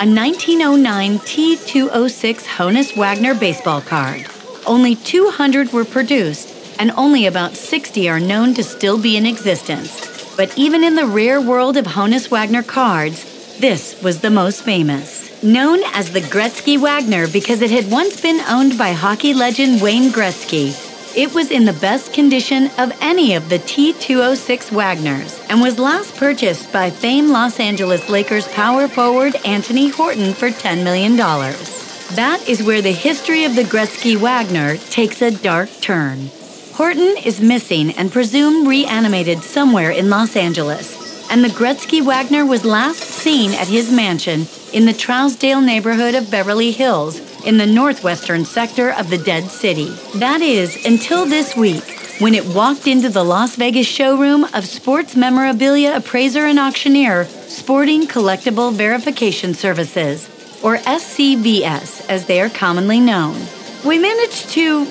A 0.00 0.06
1909 0.06 1.18
T206 1.18 2.44
Honus 2.44 2.96
Wagner 2.96 3.34
baseball 3.34 3.80
card. 3.80 4.26
Only 4.66 4.96
200 4.96 5.72
were 5.72 5.84
produced, 5.84 6.48
and 6.78 6.90
only 6.92 7.26
about 7.26 7.56
60 7.56 8.08
are 8.08 8.20
known 8.20 8.54
to 8.54 8.62
still 8.62 8.98
be 8.98 9.16
in 9.16 9.26
existence. 9.26 10.36
But 10.36 10.56
even 10.58 10.82
in 10.82 10.94
the 10.94 11.06
rare 11.06 11.40
world 11.40 11.76
of 11.76 11.86
Honus 11.86 12.30
Wagner 12.30 12.62
cards, 12.62 13.58
this 13.58 14.00
was 14.02 14.20
the 14.20 14.30
most 14.30 14.62
famous. 14.62 15.42
Known 15.42 15.80
as 15.92 16.12
the 16.12 16.20
Gretzky 16.20 16.78
Wagner 16.78 17.28
because 17.28 17.62
it 17.62 17.70
had 17.70 17.90
once 17.90 18.20
been 18.20 18.40
owned 18.48 18.76
by 18.76 18.92
hockey 18.92 19.34
legend 19.34 19.80
Wayne 19.80 20.10
Gretzky, 20.10 20.74
it 21.16 21.32
was 21.32 21.52
in 21.52 21.64
the 21.64 21.72
best 21.74 22.12
condition 22.12 22.68
of 22.76 22.92
any 23.00 23.34
of 23.34 23.48
the 23.48 23.60
T206 23.60 24.72
Wagners 24.72 25.40
and 25.48 25.60
was 25.60 25.78
last 25.78 26.16
purchased 26.16 26.72
by 26.72 26.90
famed 26.90 27.30
Los 27.30 27.60
Angeles 27.60 28.08
Lakers 28.08 28.48
power 28.48 28.88
forward 28.88 29.36
Anthony 29.44 29.90
Horton 29.90 30.32
for 30.32 30.48
$10 30.48 30.82
million. 30.82 31.16
That 31.16 32.44
is 32.48 32.64
where 32.64 32.82
the 32.82 32.90
history 32.90 33.44
of 33.44 33.54
the 33.54 33.62
Gretzky 33.62 34.16
Wagner 34.16 34.76
takes 34.76 35.22
a 35.22 35.30
dark 35.30 35.70
turn. 35.80 36.30
Horton 36.74 37.16
is 37.24 37.40
missing 37.40 37.92
and 37.92 38.10
presumed 38.10 38.66
reanimated 38.66 39.44
somewhere 39.44 39.92
in 39.92 40.10
Los 40.10 40.34
Angeles, 40.34 41.30
and 41.30 41.44
the 41.44 41.48
Gretzky 41.48 42.04
Wagner 42.04 42.44
was 42.44 42.64
last 42.64 43.00
seen 43.00 43.52
at 43.52 43.68
his 43.68 43.92
mansion 43.92 44.48
in 44.72 44.84
the 44.84 44.92
Trousdale 44.92 45.64
neighborhood 45.64 46.16
of 46.16 46.32
Beverly 46.32 46.72
Hills 46.72 47.20
in 47.44 47.58
the 47.58 47.66
northwestern 47.66 48.44
sector 48.44 48.90
of 48.90 49.08
the 49.08 49.18
Dead 49.18 49.44
City. 49.44 49.90
That 50.16 50.40
is, 50.40 50.84
until 50.84 51.24
this 51.26 51.56
week, 51.56 51.84
when 52.18 52.34
it 52.34 52.44
walked 52.44 52.88
into 52.88 53.08
the 53.08 53.24
Las 53.24 53.54
Vegas 53.54 53.86
showroom 53.86 54.42
of 54.52 54.66
sports 54.66 55.14
memorabilia 55.14 55.94
appraiser 55.94 56.46
and 56.46 56.58
auctioneer 56.58 57.26
Sporting 57.46 58.08
Collectible 58.08 58.72
Verification 58.74 59.54
Services, 59.54 60.28
or 60.60 60.78
SCVS 60.78 62.10
as 62.10 62.26
they 62.26 62.40
are 62.40 62.50
commonly 62.50 62.98
known. 62.98 63.40
We 63.84 63.96
managed 63.96 64.48
to 64.50 64.88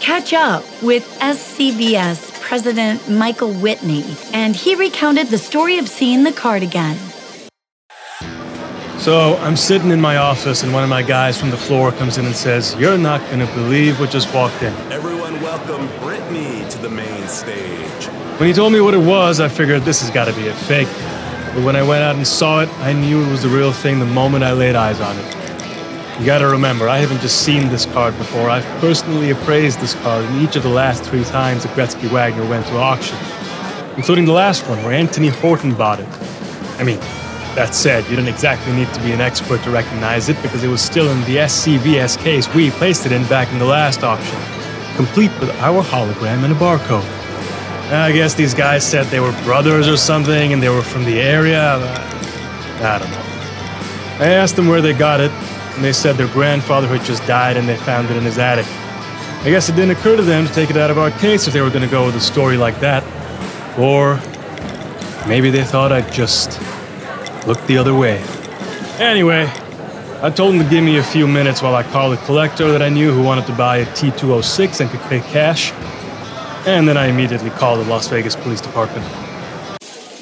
catch 0.00 0.32
up 0.32 0.64
with 0.82 1.06
SCVS 1.20 2.40
President 2.40 3.08
Michael 3.08 3.52
Whitney, 3.52 4.04
and 4.32 4.56
he 4.56 4.74
recounted 4.74 5.28
the 5.28 5.38
story 5.38 5.78
of 5.78 5.88
seeing 5.88 6.24
the 6.24 6.32
card 6.32 6.62
again. 6.62 6.96
So 8.98 9.36
I'm 9.36 9.56
sitting 9.56 9.90
in 9.90 10.00
my 10.00 10.16
office, 10.16 10.62
and 10.62 10.72
one 10.72 10.82
of 10.82 10.90
my 10.90 11.02
guys 11.02 11.38
from 11.38 11.50
the 11.50 11.56
floor 11.56 11.92
comes 11.92 12.18
in 12.18 12.26
and 12.26 12.34
says, 12.34 12.74
You're 12.78 12.98
not 12.98 13.20
going 13.30 13.46
to 13.46 13.54
believe 13.54 14.00
what 14.00 14.10
just 14.10 14.34
walked 14.34 14.62
in. 14.62 14.74
Everyone, 14.90 15.40
welcome 15.40 15.86
Brittany 16.00 16.68
to 16.70 16.78
the 16.78 16.90
main 16.90 17.28
stage. 17.28 18.06
When 18.38 18.48
he 18.48 18.54
told 18.54 18.72
me 18.72 18.80
what 18.80 18.94
it 18.94 19.04
was, 19.04 19.38
I 19.38 19.48
figured 19.48 19.82
this 19.82 20.00
has 20.00 20.10
got 20.10 20.26
to 20.26 20.32
be 20.34 20.48
a 20.48 20.54
fake. 20.54 20.88
But 21.54 21.64
when 21.64 21.76
I 21.76 21.82
went 21.82 22.02
out 22.02 22.16
and 22.16 22.26
saw 22.26 22.60
it, 22.60 22.68
I 22.80 22.92
knew 22.92 23.24
it 23.24 23.30
was 23.30 23.42
the 23.42 23.48
real 23.48 23.72
thing 23.72 23.98
the 23.98 24.06
moment 24.06 24.44
I 24.44 24.52
laid 24.52 24.76
eyes 24.76 25.00
on 25.00 25.16
it. 25.18 25.39
You 26.20 26.26
gotta 26.26 26.48
remember, 26.48 26.86
I 26.86 26.98
haven't 26.98 27.22
just 27.22 27.46
seen 27.46 27.70
this 27.70 27.86
card 27.86 28.14
before. 28.18 28.50
I've 28.50 28.66
personally 28.78 29.30
appraised 29.30 29.80
this 29.80 29.94
card 29.94 30.22
in 30.26 30.42
each 30.42 30.54
of 30.54 30.62
the 30.62 30.68
last 30.68 31.02
three 31.02 31.24
times 31.24 31.62
the 31.62 31.70
Gretzky 31.70 32.10
Wagner 32.10 32.46
went 32.46 32.66
to 32.66 32.76
auction, 32.76 33.16
including 33.96 34.26
the 34.26 34.32
last 34.32 34.68
one 34.68 34.76
where 34.82 34.92
Anthony 34.92 35.28
Horton 35.28 35.72
bought 35.72 35.98
it. 35.98 36.06
I 36.78 36.84
mean, 36.84 36.98
that 37.56 37.74
said, 37.74 38.06
you 38.10 38.16
don't 38.16 38.28
exactly 38.28 38.70
need 38.74 38.92
to 38.92 39.00
be 39.00 39.12
an 39.12 39.22
expert 39.22 39.62
to 39.62 39.70
recognize 39.70 40.28
it 40.28 40.36
because 40.42 40.62
it 40.62 40.68
was 40.68 40.82
still 40.82 41.10
in 41.10 41.18
the 41.22 41.38
SCVS 41.38 42.18
case 42.18 42.52
we 42.52 42.70
placed 42.72 43.06
it 43.06 43.12
in 43.12 43.26
back 43.28 43.50
in 43.50 43.58
the 43.58 43.64
last 43.64 44.04
auction, 44.04 44.38
complete 44.96 45.30
with 45.40 45.48
our 45.60 45.82
hologram 45.82 46.44
and 46.44 46.52
a 46.52 46.56
barcode. 46.56 47.02
I 47.90 48.12
guess 48.12 48.34
these 48.34 48.52
guys 48.52 48.86
said 48.86 49.06
they 49.06 49.20
were 49.20 49.32
brothers 49.44 49.88
or 49.88 49.96
something 49.96 50.52
and 50.52 50.62
they 50.62 50.68
were 50.68 50.82
from 50.82 51.06
the 51.06 51.18
area. 51.18 51.76
I 52.82 52.98
don't 52.98 53.10
know. 53.10 53.30
I 54.22 54.34
asked 54.34 54.54
them 54.54 54.68
where 54.68 54.82
they 54.82 54.92
got 54.92 55.20
it, 55.20 55.32
and 55.80 55.84
they 55.86 55.94
said 55.94 56.16
their 56.16 56.28
grandfather 56.28 56.86
had 56.86 57.02
just 57.06 57.26
died 57.26 57.56
and 57.56 57.66
they 57.66 57.74
found 57.74 58.10
it 58.10 58.16
in 58.18 58.22
his 58.22 58.36
attic. 58.36 58.66
I 59.40 59.48
guess 59.48 59.70
it 59.70 59.76
didn't 59.76 59.92
occur 59.92 60.14
to 60.14 60.22
them 60.22 60.46
to 60.46 60.52
take 60.52 60.68
it 60.68 60.76
out 60.76 60.90
of 60.90 60.98
our 60.98 61.10
case 61.10 61.46
if 61.46 61.54
they 61.54 61.62
were 61.62 61.70
going 61.70 61.80
to 61.80 61.90
go 61.90 62.04
with 62.04 62.14
a 62.16 62.20
story 62.20 62.58
like 62.58 62.78
that. 62.80 63.02
Or 63.78 64.20
maybe 65.26 65.48
they 65.48 65.64
thought 65.64 65.90
I'd 65.90 66.12
just 66.12 66.60
look 67.46 67.58
the 67.66 67.78
other 67.78 67.94
way. 67.94 68.18
Anyway, 68.98 69.50
I 70.20 70.28
told 70.28 70.54
him 70.54 70.62
to 70.62 70.68
give 70.68 70.84
me 70.84 70.98
a 70.98 71.02
few 71.02 71.26
minutes 71.26 71.62
while 71.62 71.74
I 71.74 71.82
called 71.82 72.12
a 72.12 72.22
collector 72.26 72.70
that 72.72 72.82
I 72.82 72.90
knew 72.90 73.10
who 73.10 73.22
wanted 73.22 73.46
to 73.46 73.54
buy 73.54 73.78
a 73.78 73.86
T206 73.86 74.82
and 74.82 74.90
could 74.90 75.00
pay 75.08 75.20
cash. 75.32 75.72
And 76.66 76.86
then 76.86 76.98
I 76.98 77.06
immediately 77.06 77.48
called 77.48 77.80
the 77.80 77.88
Las 77.88 78.06
Vegas 78.08 78.36
Police 78.36 78.60
Department. 78.60 79.06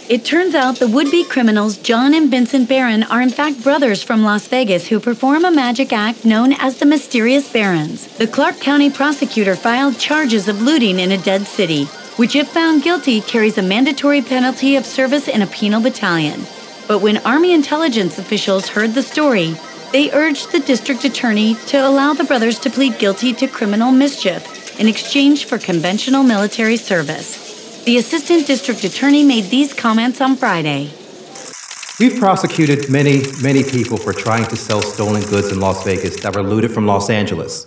It 0.08 0.24
turns 0.24 0.54
out 0.54 0.76
the 0.76 0.88
would 0.88 1.10
be 1.10 1.22
criminals 1.22 1.76
John 1.76 2.14
and 2.14 2.30
Vincent 2.30 2.66
Barron 2.66 3.02
are 3.02 3.20
in 3.20 3.28
fact 3.28 3.62
brothers 3.62 4.02
from 4.02 4.22
Las 4.22 4.48
Vegas 4.48 4.86
who 4.86 5.00
perform 5.00 5.44
a 5.44 5.50
magic 5.50 5.92
act 5.92 6.24
known 6.24 6.54
as 6.54 6.78
the 6.78 6.86
Mysterious 6.86 7.52
Barons. 7.52 8.06
The 8.16 8.26
Clark 8.26 8.58
County 8.58 8.88
prosecutor 8.88 9.54
filed 9.54 9.98
charges 9.98 10.48
of 10.48 10.62
looting 10.62 10.98
in 10.98 11.12
a 11.12 11.18
dead 11.18 11.46
city, 11.46 11.84
which, 12.16 12.34
if 12.34 12.48
found 12.48 12.82
guilty, 12.82 13.20
carries 13.20 13.58
a 13.58 13.62
mandatory 13.62 14.22
penalty 14.22 14.76
of 14.76 14.86
service 14.86 15.28
in 15.28 15.42
a 15.42 15.46
penal 15.46 15.82
battalion. 15.82 16.46
But 16.86 17.00
when 17.02 17.18
Army 17.18 17.52
intelligence 17.52 18.18
officials 18.18 18.68
heard 18.68 18.94
the 18.94 19.02
story, 19.02 19.56
they 19.92 20.10
urged 20.12 20.52
the 20.52 20.60
district 20.60 21.04
attorney 21.04 21.56
to 21.66 21.86
allow 21.86 22.14
the 22.14 22.24
brothers 22.24 22.58
to 22.60 22.70
plead 22.70 22.98
guilty 22.98 23.34
to 23.34 23.46
criminal 23.46 23.92
mischief 23.92 24.80
in 24.80 24.88
exchange 24.88 25.44
for 25.44 25.58
conventional 25.58 26.22
military 26.22 26.78
service. 26.78 27.47
The 27.84 27.96
assistant 27.96 28.46
district 28.46 28.84
attorney 28.84 29.24
made 29.24 29.44
these 29.44 29.72
comments 29.72 30.20
on 30.20 30.36
Friday. 30.36 30.90
We've 31.98 32.18
prosecuted 32.18 32.90
many, 32.90 33.22
many 33.42 33.64
people 33.64 33.96
for 33.96 34.12
trying 34.12 34.44
to 34.46 34.56
sell 34.56 34.80
stolen 34.82 35.22
goods 35.22 35.50
in 35.50 35.58
Las 35.58 35.84
Vegas 35.84 36.20
that 36.20 36.36
were 36.36 36.42
looted 36.42 36.70
from 36.70 36.86
Los 36.86 37.10
Angeles. 37.10 37.66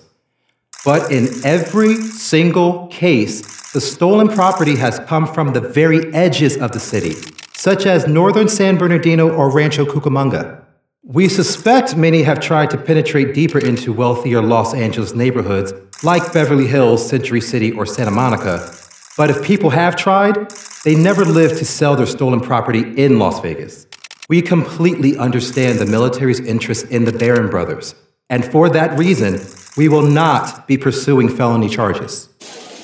But 0.85 1.11
in 1.11 1.27
every 1.43 1.95
single 1.95 2.87
case, 2.87 3.71
the 3.71 3.81
stolen 3.81 4.27
property 4.27 4.75
has 4.77 4.99
come 4.99 5.27
from 5.27 5.53
the 5.53 5.61
very 5.61 6.13
edges 6.13 6.57
of 6.57 6.71
the 6.71 6.79
city, 6.79 7.15
such 7.53 7.85
as 7.85 8.07
northern 8.07 8.47
San 8.47 8.77
Bernardino 8.77 9.29
or 9.29 9.51
Rancho 9.51 9.85
Cucamonga. 9.85 10.63
We 11.03 11.27
suspect 11.29 11.97
many 11.97 12.23
have 12.23 12.39
tried 12.39 12.69
to 12.69 12.77
penetrate 12.77 13.33
deeper 13.33 13.59
into 13.59 13.91
wealthier 13.91 14.41
Los 14.41 14.73
Angeles 14.73 15.13
neighborhoods 15.13 15.73
like 16.03 16.31
Beverly 16.31 16.67
Hills, 16.67 17.07
Century 17.07 17.41
City, 17.41 17.71
or 17.71 17.85
Santa 17.85 18.11
Monica, 18.11 18.59
but 19.17 19.29
if 19.29 19.43
people 19.43 19.69
have 19.69 19.95
tried, 19.95 20.51
they 20.83 20.95
never 20.95 21.25
live 21.25 21.57
to 21.57 21.65
sell 21.65 21.95
their 21.95 22.05
stolen 22.05 22.39
property 22.39 22.81
in 22.95 23.19
Las 23.19 23.39
Vegas. 23.41 23.87
We 24.29 24.41
completely 24.41 25.17
understand 25.17 25.79
the 25.79 25.85
military's 25.85 26.39
interest 26.39 26.85
in 26.87 27.05
the 27.05 27.11
Barron 27.11 27.49
brothers, 27.49 27.95
and 28.29 28.45
for 28.45 28.69
that 28.69 28.97
reason, 28.97 29.41
we 29.77 29.89
will 29.89 30.01
not 30.01 30.67
be 30.67 30.77
pursuing 30.77 31.29
felony 31.29 31.69
charges. 31.69 32.29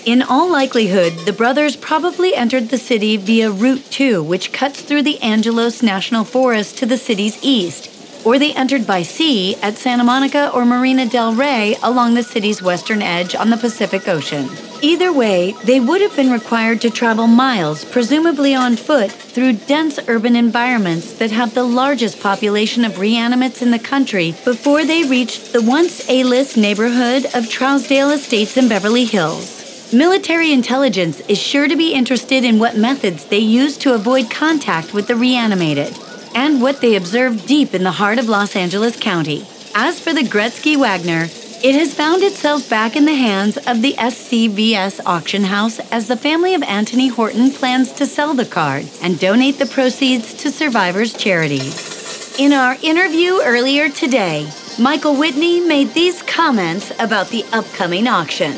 In 0.05 0.21
all 0.21 0.49
likelihood, 0.49 1.11
the 1.25 1.33
brothers 1.33 1.75
probably 1.75 2.33
entered 2.33 2.69
the 2.69 2.77
city 2.77 3.17
via 3.17 3.51
Route 3.51 3.83
2, 3.91 4.23
which 4.23 4.53
cuts 4.53 4.81
through 4.81 5.03
the 5.03 5.19
Angeles 5.19 5.83
National 5.83 6.23
Forest 6.23 6.77
to 6.77 6.85
the 6.85 6.97
city's 6.97 7.37
east, 7.43 7.96
or 8.27 8.37
they 8.37 8.51
entered 8.55 8.85
by 8.85 9.01
sea 9.01 9.55
at 9.61 9.77
Santa 9.77 10.03
Monica 10.03 10.51
or 10.53 10.65
Marina 10.65 11.05
del 11.05 11.33
Rey 11.33 11.77
along 11.81 12.13
the 12.13 12.21
city's 12.21 12.61
western 12.61 13.01
edge 13.01 13.33
on 13.33 13.49
the 13.49 13.55
Pacific 13.55 14.05
Ocean. 14.09 14.49
Either 14.81 15.13
way, 15.13 15.53
they 15.63 15.79
would 15.79 16.01
have 16.01 16.13
been 16.13 16.29
required 16.29 16.81
to 16.81 16.89
travel 16.89 17.25
miles, 17.25 17.85
presumably 17.85 18.53
on 18.53 18.75
foot, 18.75 19.09
through 19.09 19.53
dense 19.53 19.97
urban 20.09 20.35
environments 20.35 21.13
that 21.13 21.31
have 21.31 21.53
the 21.53 21.63
largest 21.63 22.19
population 22.19 22.83
of 22.83 22.99
reanimates 22.99 23.61
in 23.61 23.71
the 23.71 23.79
country 23.79 24.33
before 24.43 24.83
they 24.83 25.05
reached 25.05 25.53
the 25.53 25.61
once 25.61 26.09
A 26.09 26.25
list 26.25 26.57
neighborhood 26.57 27.23
of 27.27 27.45
Trousdale 27.45 28.13
Estates 28.13 28.57
in 28.57 28.67
Beverly 28.67 29.05
Hills. 29.05 29.93
Military 29.93 30.51
intelligence 30.51 31.21
is 31.29 31.37
sure 31.37 31.69
to 31.69 31.77
be 31.77 31.93
interested 31.93 32.43
in 32.43 32.59
what 32.59 32.75
methods 32.75 33.23
they 33.27 33.39
use 33.39 33.77
to 33.77 33.93
avoid 33.93 34.29
contact 34.29 34.93
with 34.93 35.07
the 35.07 35.15
reanimated 35.15 35.97
and 36.38 36.62
what 36.62 36.82
they 36.82 36.95
observed 36.95 37.47
deep 37.47 37.73
in 37.73 37.84
the 37.84 37.93
heart 37.93 38.19
of 38.19 38.30
Los 38.30 38.56
Angeles 38.56 38.95
County. 38.95 39.43
As 39.73 40.00
for 40.00 40.13
the 40.13 40.21
Gretzky 40.21 40.78
Wagner, 40.78 41.23
it 41.63 41.73
has 41.73 41.95
found 41.95 42.21
itself 42.21 42.69
back 42.69 42.95
in 42.95 43.06
the 43.06 43.15
hands 43.15 43.58
of 43.58 43.82
the 43.82 43.93
SCVS 43.93 45.02
auction 45.04 45.45
house 45.45 45.80
as 45.91 46.08
the 46.08 46.15
family 46.15 46.54
of 46.54 46.62
Anthony 46.62 47.08
Horton 47.08 47.50
plans 47.50 47.91
to 47.93 48.06
sell 48.06 48.36
the 48.36 48.45
card 48.45 48.86
and 49.02 49.19
donate 49.19 49.58
the 49.58 49.65
proceeds 49.65 50.36
to 50.36 50.52
survivors' 50.52 51.12
charities. 51.12 52.39
In 52.39 52.54
our 52.54 52.78
interview 52.84 53.39
earlier 53.41 53.89
today, 53.89 54.47
Michael 54.78 55.15
Whitney 55.15 55.60
made 55.60 55.95
these 55.95 56.21
comments 56.21 56.91
about 57.00 57.30
the 57.30 57.45
upcoming 57.52 58.08
auction. 58.08 58.54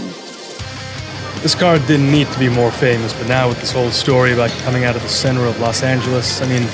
This 1.41 1.55
card 1.55 1.87
didn't 1.87 2.11
need 2.11 2.27
to 2.27 2.39
be 2.39 2.49
more 2.49 2.71
famous, 2.71 3.13
but 3.13 3.29
now 3.29 3.47
with 3.47 3.61
this 3.61 3.71
whole 3.71 3.91
story 3.91 4.33
about 4.33 4.49
coming 4.65 4.83
out 4.83 4.97
of 4.97 5.01
the 5.01 5.07
center 5.07 5.45
of 5.45 5.57
Los 5.61 5.81
Angeles, 5.81 6.41
I 6.41 6.47
mean, 6.49 6.67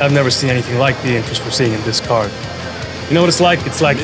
I've 0.00 0.12
never 0.12 0.30
seen 0.30 0.50
anything 0.50 0.78
like 0.78 1.00
the 1.02 1.16
interest 1.16 1.44
we're 1.44 1.50
seeing 1.50 1.72
in 1.72 1.82
this 1.82 2.00
card. 2.00 2.30
You 3.08 3.14
know 3.14 3.20
what 3.20 3.28
it's 3.28 3.40
like? 3.40 3.66
It's 3.66 3.80
like 3.80 3.96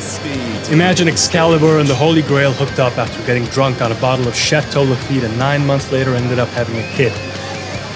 imagine 0.72 1.06
Excalibur 1.06 1.78
and 1.78 1.86
the 1.86 1.94
Holy 1.94 2.22
Grail 2.22 2.52
hooked 2.52 2.80
up 2.80 2.98
after 2.98 3.24
getting 3.26 3.44
drunk 3.44 3.80
on 3.80 3.92
a 3.92 3.94
bottle 4.00 4.26
of 4.26 4.34
Chateau 4.34 4.84
Lafite 4.84 5.24
and 5.24 5.38
nine 5.38 5.64
months 5.64 5.92
later 5.92 6.14
ended 6.14 6.40
up 6.40 6.48
having 6.48 6.76
a 6.76 6.88
kid. 6.96 7.12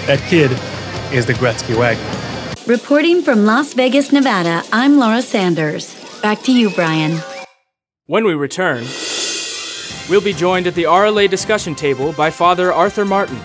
That 0.07 0.19
kid 0.29 0.51
is 1.13 1.25
the 1.25 1.33
Gretzky 1.33 1.75
Wagner. 1.75 2.63
Reporting 2.67 3.21
from 3.21 3.45
Las 3.45 3.73
Vegas, 3.73 4.13
Nevada, 4.13 4.63
I'm 4.71 4.97
Laura 4.97 5.21
Sanders. 5.21 5.93
Back 6.21 6.41
to 6.43 6.53
you, 6.53 6.69
Brian. 6.69 7.19
When 8.05 8.23
we 8.23 8.33
return, 8.33 8.85
we'll 10.09 10.21
be 10.21 10.33
joined 10.33 10.67
at 10.67 10.75
the 10.75 10.83
RLA 10.83 11.29
discussion 11.29 11.75
table 11.75 12.13
by 12.13 12.29
Father 12.29 12.71
Arthur 12.71 13.03
Martin. 13.03 13.39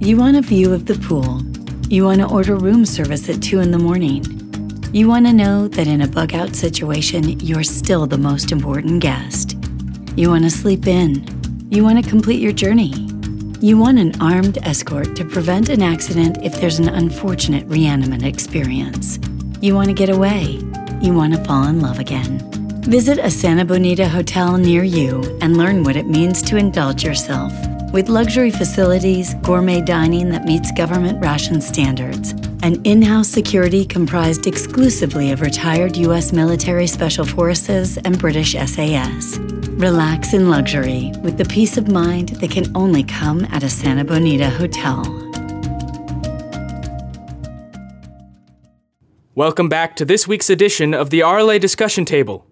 You 0.00 0.16
want 0.16 0.36
a 0.36 0.40
view 0.40 0.72
of 0.72 0.86
the 0.86 0.94
pool 0.94 1.42
you 1.90 2.04
want 2.04 2.20
to 2.20 2.28
order 2.28 2.54
room 2.54 2.86
service 2.86 3.28
at 3.28 3.42
2 3.42 3.58
in 3.58 3.72
the 3.72 3.78
morning. 3.78 4.24
You 4.92 5.08
want 5.08 5.26
to 5.26 5.32
know 5.32 5.66
that 5.66 5.88
in 5.88 6.02
a 6.02 6.06
bug 6.06 6.34
out 6.34 6.54
situation, 6.54 7.40
you're 7.40 7.64
still 7.64 8.06
the 8.06 8.16
most 8.16 8.52
important 8.52 9.02
guest. 9.02 9.56
You 10.14 10.30
want 10.30 10.44
to 10.44 10.50
sleep 10.50 10.86
in. 10.86 11.26
You 11.68 11.82
want 11.82 12.02
to 12.02 12.08
complete 12.08 12.40
your 12.40 12.52
journey. 12.52 12.92
You 13.60 13.76
want 13.76 13.98
an 13.98 14.12
armed 14.22 14.58
escort 14.62 15.16
to 15.16 15.24
prevent 15.24 15.68
an 15.68 15.82
accident 15.82 16.38
if 16.44 16.60
there's 16.60 16.78
an 16.78 16.88
unfortunate 16.88 17.66
reanimate 17.66 18.22
experience. 18.22 19.18
You 19.60 19.74
want 19.74 19.88
to 19.88 19.94
get 19.94 20.08
away. 20.08 20.60
You 21.02 21.12
want 21.12 21.34
to 21.34 21.44
fall 21.44 21.66
in 21.66 21.80
love 21.80 21.98
again. 21.98 22.38
Visit 22.84 23.18
a 23.18 23.32
Santa 23.32 23.64
Bonita 23.64 24.08
hotel 24.08 24.56
near 24.58 24.84
you 24.84 25.38
and 25.42 25.56
learn 25.56 25.82
what 25.82 25.96
it 25.96 26.06
means 26.06 26.40
to 26.42 26.56
indulge 26.56 27.02
yourself 27.02 27.52
with 27.92 28.08
luxury 28.08 28.50
facilities, 28.50 29.34
gourmet 29.42 29.80
dining 29.80 30.28
that 30.28 30.44
meets 30.44 30.70
government 30.72 31.20
ration 31.20 31.60
standards, 31.60 32.32
and 32.62 32.86
in 32.86 33.02
house 33.02 33.28
security 33.28 33.84
comprised 33.84 34.46
exclusively 34.46 35.32
of 35.32 35.40
retired 35.40 35.96
U.S. 35.96 36.32
military 36.32 36.86
special 36.86 37.24
forces 37.24 37.96
and 37.98 38.18
British 38.18 38.52
SAS. 38.52 39.38
Relax 39.70 40.34
in 40.34 40.48
luxury 40.48 41.12
with 41.22 41.36
the 41.36 41.44
peace 41.46 41.76
of 41.76 41.90
mind 41.90 42.28
that 42.28 42.50
can 42.50 42.70
only 42.76 43.02
come 43.02 43.44
at 43.46 43.62
a 43.62 43.70
Santa 43.70 44.04
Bonita 44.04 44.50
hotel. 44.50 45.02
Welcome 49.34 49.68
back 49.68 49.96
to 49.96 50.04
this 50.04 50.28
week's 50.28 50.50
edition 50.50 50.92
of 50.92 51.10
the 51.10 51.20
RLA 51.20 51.58
Discussion 51.60 52.04
Table. 52.04 52.46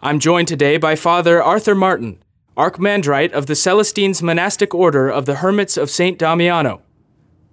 I'm 0.00 0.18
joined 0.18 0.48
today 0.48 0.76
by 0.76 0.96
Father 0.96 1.42
Arthur 1.42 1.74
Martin, 1.74 2.23
Archimandrite 2.56 3.32
of 3.32 3.46
the 3.46 3.56
Celestines 3.56 4.22
Monastic 4.22 4.72
Order 4.72 5.08
of 5.08 5.26
the 5.26 5.36
Hermits 5.36 5.76
of 5.76 5.90
St. 5.90 6.16
Damiano. 6.16 6.82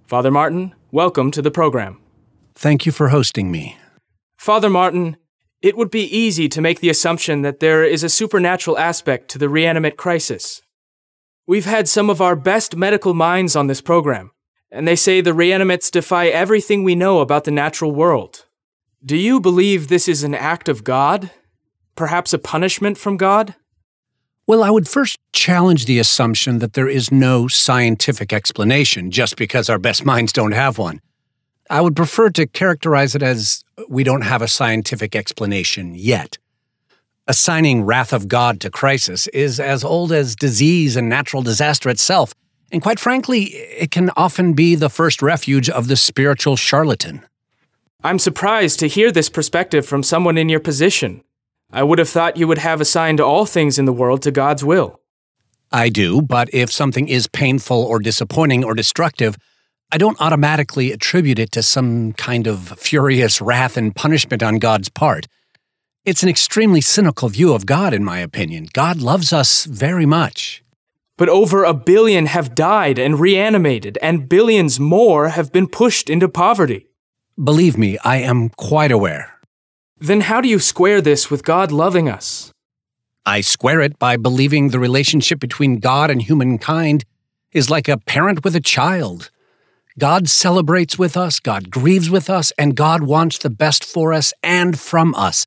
Father 0.06 0.30
Martin, 0.30 0.76
welcome 0.92 1.32
to 1.32 1.42
the 1.42 1.50
program. 1.50 1.98
Thank 2.54 2.86
you 2.86 2.92
for 2.92 3.08
hosting 3.08 3.50
me. 3.50 3.76
Father 4.36 4.70
Martin, 4.70 5.16
it 5.60 5.76
would 5.76 5.90
be 5.90 6.04
easy 6.04 6.48
to 6.48 6.60
make 6.60 6.78
the 6.78 6.88
assumption 6.88 7.42
that 7.42 7.58
there 7.58 7.82
is 7.82 8.04
a 8.04 8.08
supernatural 8.08 8.78
aspect 8.78 9.28
to 9.30 9.38
the 9.38 9.48
reanimate 9.48 9.96
crisis. 9.96 10.62
We've 11.48 11.64
had 11.64 11.88
some 11.88 12.08
of 12.08 12.20
our 12.20 12.36
best 12.36 12.76
medical 12.76 13.12
minds 13.12 13.56
on 13.56 13.66
this 13.66 13.80
program, 13.80 14.30
and 14.70 14.86
they 14.86 14.94
say 14.94 15.20
the 15.20 15.34
reanimates 15.34 15.90
defy 15.90 16.28
everything 16.28 16.84
we 16.84 16.94
know 16.94 17.18
about 17.18 17.42
the 17.42 17.50
natural 17.50 17.90
world. 17.90 18.46
Do 19.04 19.16
you 19.16 19.40
believe 19.40 19.88
this 19.88 20.06
is 20.06 20.22
an 20.22 20.34
act 20.34 20.68
of 20.68 20.84
God? 20.84 21.32
Perhaps 21.96 22.32
a 22.32 22.38
punishment 22.38 22.98
from 22.98 23.16
God? 23.16 23.56
Well, 24.46 24.64
I 24.64 24.70
would 24.70 24.88
first 24.88 25.18
challenge 25.32 25.86
the 25.86 26.00
assumption 26.00 26.58
that 26.58 26.72
there 26.72 26.88
is 26.88 27.12
no 27.12 27.46
scientific 27.46 28.32
explanation 28.32 29.10
just 29.10 29.36
because 29.36 29.70
our 29.70 29.78
best 29.78 30.04
minds 30.04 30.32
don't 30.32 30.52
have 30.52 30.78
one. 30.78 31.00
I 31.70 31.80
would 31.80 31.94
prefer 31.94 32.28
to 32.30 32.46
characterize 32.46 33.14
it 33.14 33.22
as 33.22 33.64
we 33.88 34.02
don't 34.02 34.22
have 34.22 34.42
a 34.42 34.48
scientific 34.48 35.14
explanation 35.14 35.94
yet. 35.94 36.38
Assigning 37.28 37.84
wrath 37.84 38.12
of 38.12 38.26
God 38.26 38.60
to 38.60 38.70
crisis 38.70 39.28
is 39.28 39.60
as 39.60 39.84
old 39.84 40.10
as 40.10 40.34
disease 40.34 40.96
and 40.96 41.08
natural 41.08 41.42
disaster 41.42 41.88
itself, 41.88 42.34
and 42.72 42.82
quite 42.82 42.98
frankly, 42.98 43.44
it 43.44 43.92
can 43.92 44.10
often 44.16 44.54
be 44.54 44.74
the 44.74 44.90
first 44.90 45.22
refuge 45.22 45.70
of 45.70 45.86
the 45.86 45.96
spiritual 45.96 46.56
charlatan. 46.56 47.24
I'm 48.02 48.18
surprised 48.18 48.80
to 48.80 48.88
hear 48.88 49.12
this 49.12 49.28
perspective 49.28 49.86
from 49.86 50.02
someone 50.02 50.36
in 50.36 50.48
your 50.48 50.58
position. 50.58 51.22
I 51.72 51.82
would 51.82 51.98
have 51.98 52.08
thought 52.08 52.36
you 52.36 52.46
would 52.48 52.58
have 52.58 52.80
assigned 52.80 53.20
all 53.20 53.46
things 53.46 53.78
in 53.78 53.86
the 53.86 53.92
world 53.92 54.22
to 54.22 54.30
God's 54.30 54.64
will. 54.64 55.00
I 55.70 55.88
do, 55.88 56.20
but 56.20 56.52
if 56.52 56.70
something 56.70 57.08
is 57.08 57.28
painful 57.28 57.82
or 57.82 57.98
disappointing 57.98 58.62
or 58.62 58.74
destructive, 58.74 59.38
I 59.90 59.96
don't 59.98 60.20
automatically 60.20 60.92
attribute 60.92 61.38
it 61.38 61.50
to 61.52 61.62
some 61.62 62.12
kind 62.12 62.46
of 62.46 62.78
furious 62.78 63.40
wrath 63.40 63.76
and 63.78 63.96
punishment 63.96 64.42
on 64.42 64.58
God's 64.58 64.90
part. 64.90 65.26
It's 66.04 66.22
an 66.22 66.28
extremely 66.28 66.80
cynical 66.80 67.28
view 67.28 67.54
of 67.54 67.64
God, 67.64 67.94
in 67.94 68.04
my 68.04 68.18
opinion. 68.18 68.68
God 68.72 69.00
loves 69.00 69.32
us 69.32 69.64
very 69.64 70.04
much. 70.04 70.62
But 71.16 71.28
over 71.28 71.64
a 71.64 71.74
billion 71.74 72.26
have 72.26 72.54
died 72.54 72.98
and 72.98 73.20
reanimated, 73.20 73.98
and 74.02 74.28
billions 74.28 74.80
more 74.80 75.28
have 75.28 75.52
been 75.52 75.68
pushed 75.68 76.10
into 76.10 76.28
poverty. 76.28 76.88
Believe 77.42 77.78
me, 77.78 77.98
I 78.04 78.16
am 78.16 78.48
quite 78.50 78.92
aware. 78.92 79.31
Then 80.02 80.22
how 80.22 80.40
do 80.40 80.48
you 80.48 80.58
square 80.58 81.00
this 81.00 81.30
with 81.30 81.44
God 81.44 81.70
loving 81.70 82.08
us? 82.08 82.52
I 83.24 83.40
square 83.40 83.80
it 83.80 84.00
by 84.00 84.16
believing 84.16 84.70
the 84.70 84.80
relationship 84.80 85.38
between 85.38 85.78
God 85.78 86.10
and 86.10 86.20
humankind 86.20 87.04
is 87.52 87.70
like 87.70 87.86
a 87.86 87.98
parent 87.98 88.42
with 88.42 88.56
a 88.56 88.60
child. 88.60 89.30
God 90.00 90.28
celebrates 90.28 90.98
with 90.98 91.16
us, 91.16 91.38
God 91.38 91.70
grieves 91.70 92.10
with 92.10 92.28
us, 92.28 92.50
and 92.58 92.74
God 92.74 93.04
wants 93.04 93.38
the 93.38 93.48
best 93.48 93.84
for 93.84 94.12
us 94.12 94.34
and 94.42 94.76
from 94.76 95.14
us. 95.14 95.46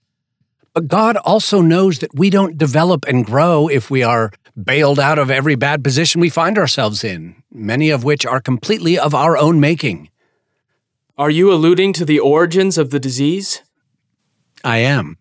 But 0.74 0.88
God 0.88 1.18
also 1.18 1.60
knows 1.60 2.00
that 2.00 2.16
we 2.16 2.30
don't 2.30 2.58
develop 2.58 3.06
and 3.10 3.26
grow 3.26 3.68
if 3.68 3.92
we 3.92 4.04
are 4.04 4.32
bailed 4.56 5.02
out 5.02 5.20
of 5.20 5.30
every 5.30 5.56
bad 5.56 5.84
position 5.84 6.22
we 6.22 6.30
find 6.30 6.58
ourselves 6.58 7.04
in, 7.04 7.36
many 7.52 7.90
of 7.90 8.06
which 8.06 8.26
are 8.26 8.40
completely 8.40 8.98
of 8.98 9.14
our 9.14 9.36
own 9.36 9.60
making. 9.60 10.10
Are 11.18 11.30
you 11.30 11.52
alluding 11.52 11.92
to 11.92 12.06
the 12.06 12.20
origins 12.20 12.78
of 12.78 12.92
the 12.92 13.02
disease? 13.02 13.62
I 14.66 14.78
am. 14.78 15.18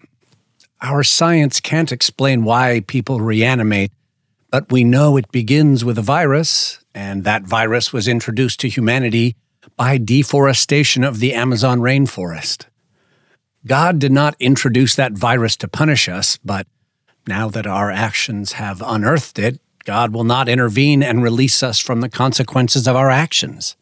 Our 0.80 1.02
science 1.02 1.61
can't 1.61 1.92
explain 1.92 2.44
why 2.44 2.83
people 2.87 3.20
reanimate, 3.20 3.92
but 4.50 4.72
we 4.72 4.85
know 4.85 5.16
it 5.16 5.30
begins 5.30 5.85
with 5.85 5.98
a 5.98 6.02
virus, 6.02 6.83
and 6.94 7.24
that 7.24 7.42
virus 7.42 7.92
was 7.92 8.09
introduced 8.09 8.61
to 8.61 8.68
humanity 8.68 9.37
by 9.76 9.98
deforestation 9.98 11.04
of 11.04 11.20
the 11.20 11.35
Amazon 11.35 11.80
rainforest. 11.80 12.66
God 13.66 13.98
did 13.98 14.12
not 14.12 14.35
introduce 14.40 14.94
that 14.96 15.12
virus 15.12 15.57
to 15.57 15.68
punish 15.68 16.09
us, 16.09 16.38
but 16.38 16.66
now 17.26 17.48
that 17.50 17.66
our 17.66 17.90
actions 17.90 18.52
have 18.52 18.83
unearthed 18.85 19.38
it, 19.38 19.61
God 19.85 20.14
will 20.14 20.24
not 20.24 20.48
intervene 20.48 21.02
and 21.02 21.22
release 21.22 21.62
us 21.62 21.78
from 21.78 22.00
the 22.00 22.09
consequences 22.09 22.88
of 22.88 22.96
our 22.96 23.11
actions. 23.11 23.76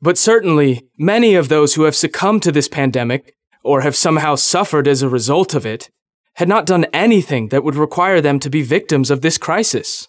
But 0.00 0.18
certainly, 0.18 0.88
many 0.96 1.34
of 1.34 1.48
those 1.48 1.74
who 1.74 1.82
have 1.82 1.96
succumbed 1.96 2.42
to 2.44 2.52
this 2.52 2.68
pandemic, 2.68 3.34
or 3.62 3.82
have 3.82 3.96
somehow 3.96 4.34
suffered 4.34 4.88
as 4.88 5.02
a 5.02 5.08
result 5.08 5.54
of 5.54 5.66
it, 5.66 5.90
had 6.34 6.48
not 6.48 6.66
done 6.66 6.86
anything 6.92 7.48
that 7.48 7.64
would 7.64 7.74
require 7.74 8.20
them 8.20 8.38
to 8.38 8.50
be 8.50 8.62
victims 8.62 9.10
of 9.10 9.20
this 9.20 9.38
crisis. 9.38 10.08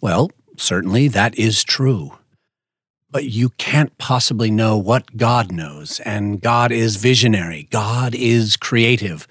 Well, 0.00 0.30
certainly 0.56 1.08
that 1.08 1.38
is 1.38 1.64
true. 1.64 2.12
But 3.10 3.24
you 3.24 3.50
can't 3.50 3.96
possibly 3.98 4.50
know 4.50 4.78
what 4.78 5.16
God 5.16 5.52
knows, 5.52 6.00
and 6.00 6.40
God 6.40 6.72
is 6.72 6.96
visionary, 6.96 7.68
God 7.70 8.14
is 8.14 8.56
creative. 8.56 9.26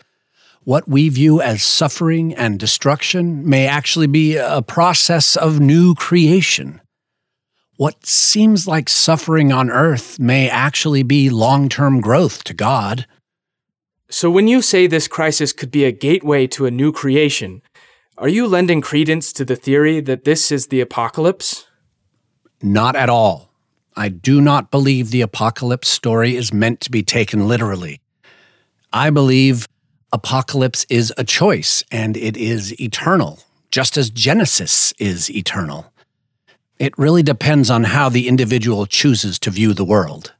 What 0.64 0.88
we 0.88 1.10
view 1.10 1.42
as 1.42 1.64
suffering 1.64 2.36
and 2.36 2.60
destruction 2.60 3.50
may 3.50 3.66
actually 3.66 4.06
be 4.06 4.38
a 4.38 4.62
process 4.62 5.36
of 5.36 5.60
new 5.60 5.96
creation. 5.96 6.80
What 7.78 8.06
seems 8.06 8.68
like 8.68 8.88
suffering 8.88 9.52
on 9.52 9.72
earth 9.72 10.20
may 10.20 10.48
actually 10.48 11.02
be 11.02 11.32
long 11.32 11.68
term 11.68 12.00
growth 12.00 12.44
to 12.44 12.54
God. 12.54 13.08
So, 14.14 14.30
when 14.30 14.50
you 14.50 14.62
say 14.62 14.88
this 14.88 15.08
crisis 15.08 15.54
could 15.54 15.72
be 15.72 15.86
a 15.86 15.92
gateway 15.94 16.46
to 16.48 16.66
a 16.66 16.72
new 16.72 16.92
creation, 16.92 17.62
are 18.18 18.28
you 18.28 18.46
lending 18.46 18.82
credence 18.82 19.32
to 19.32 19.46
the 19.46 19.56
theory 19.56 20.02
that 20.02 20.26
this 20.26 20.52
is 20.52 20.68
the 20.68 20.82
apocalypse? 20.82 21.66
Not 22.62 22.98
at 22.98 23.10
all. 23.10 23.54
I 23.96 24.10
do 24.10 24.42
not 24.42 24.70
believe 24.70 25.12
the 25.12 25.22
apocalypse 25.22 25.88
story 25.88 26.36
is 26.36 26.54
meant 26.54 26.82
to 26.82 26.92
be 26.92 27.04
taken 27.04 27.48
literally. 27.48 28.02
I 28.92 29.12
believe 29.12 29.66
apocalypse 30.12 30.86
is 30.90 31.14
a 31.18 31.24
choice 31.24 31.82
and 31.90 32.18
it 32.18 32.36
is 32.36 32.80
eternal, 32.82 33.40
just 33.72 33.96
as 33.96 34.10
Genesis 34.10 34.94
is 35.00 35.32
eternal. 35.32 35.94
It 36.80 36.98
really 36.98 37.24
depends 37.24 37.70
on 37.70 37.86
how 37.86 38.10
the 38.10 38.28
individual 38.28 38.86
chooses 38.88 39.40
to 39.40 39.52
view 39.52 39.74
the 39.74 39.86
world. 39.86 40.34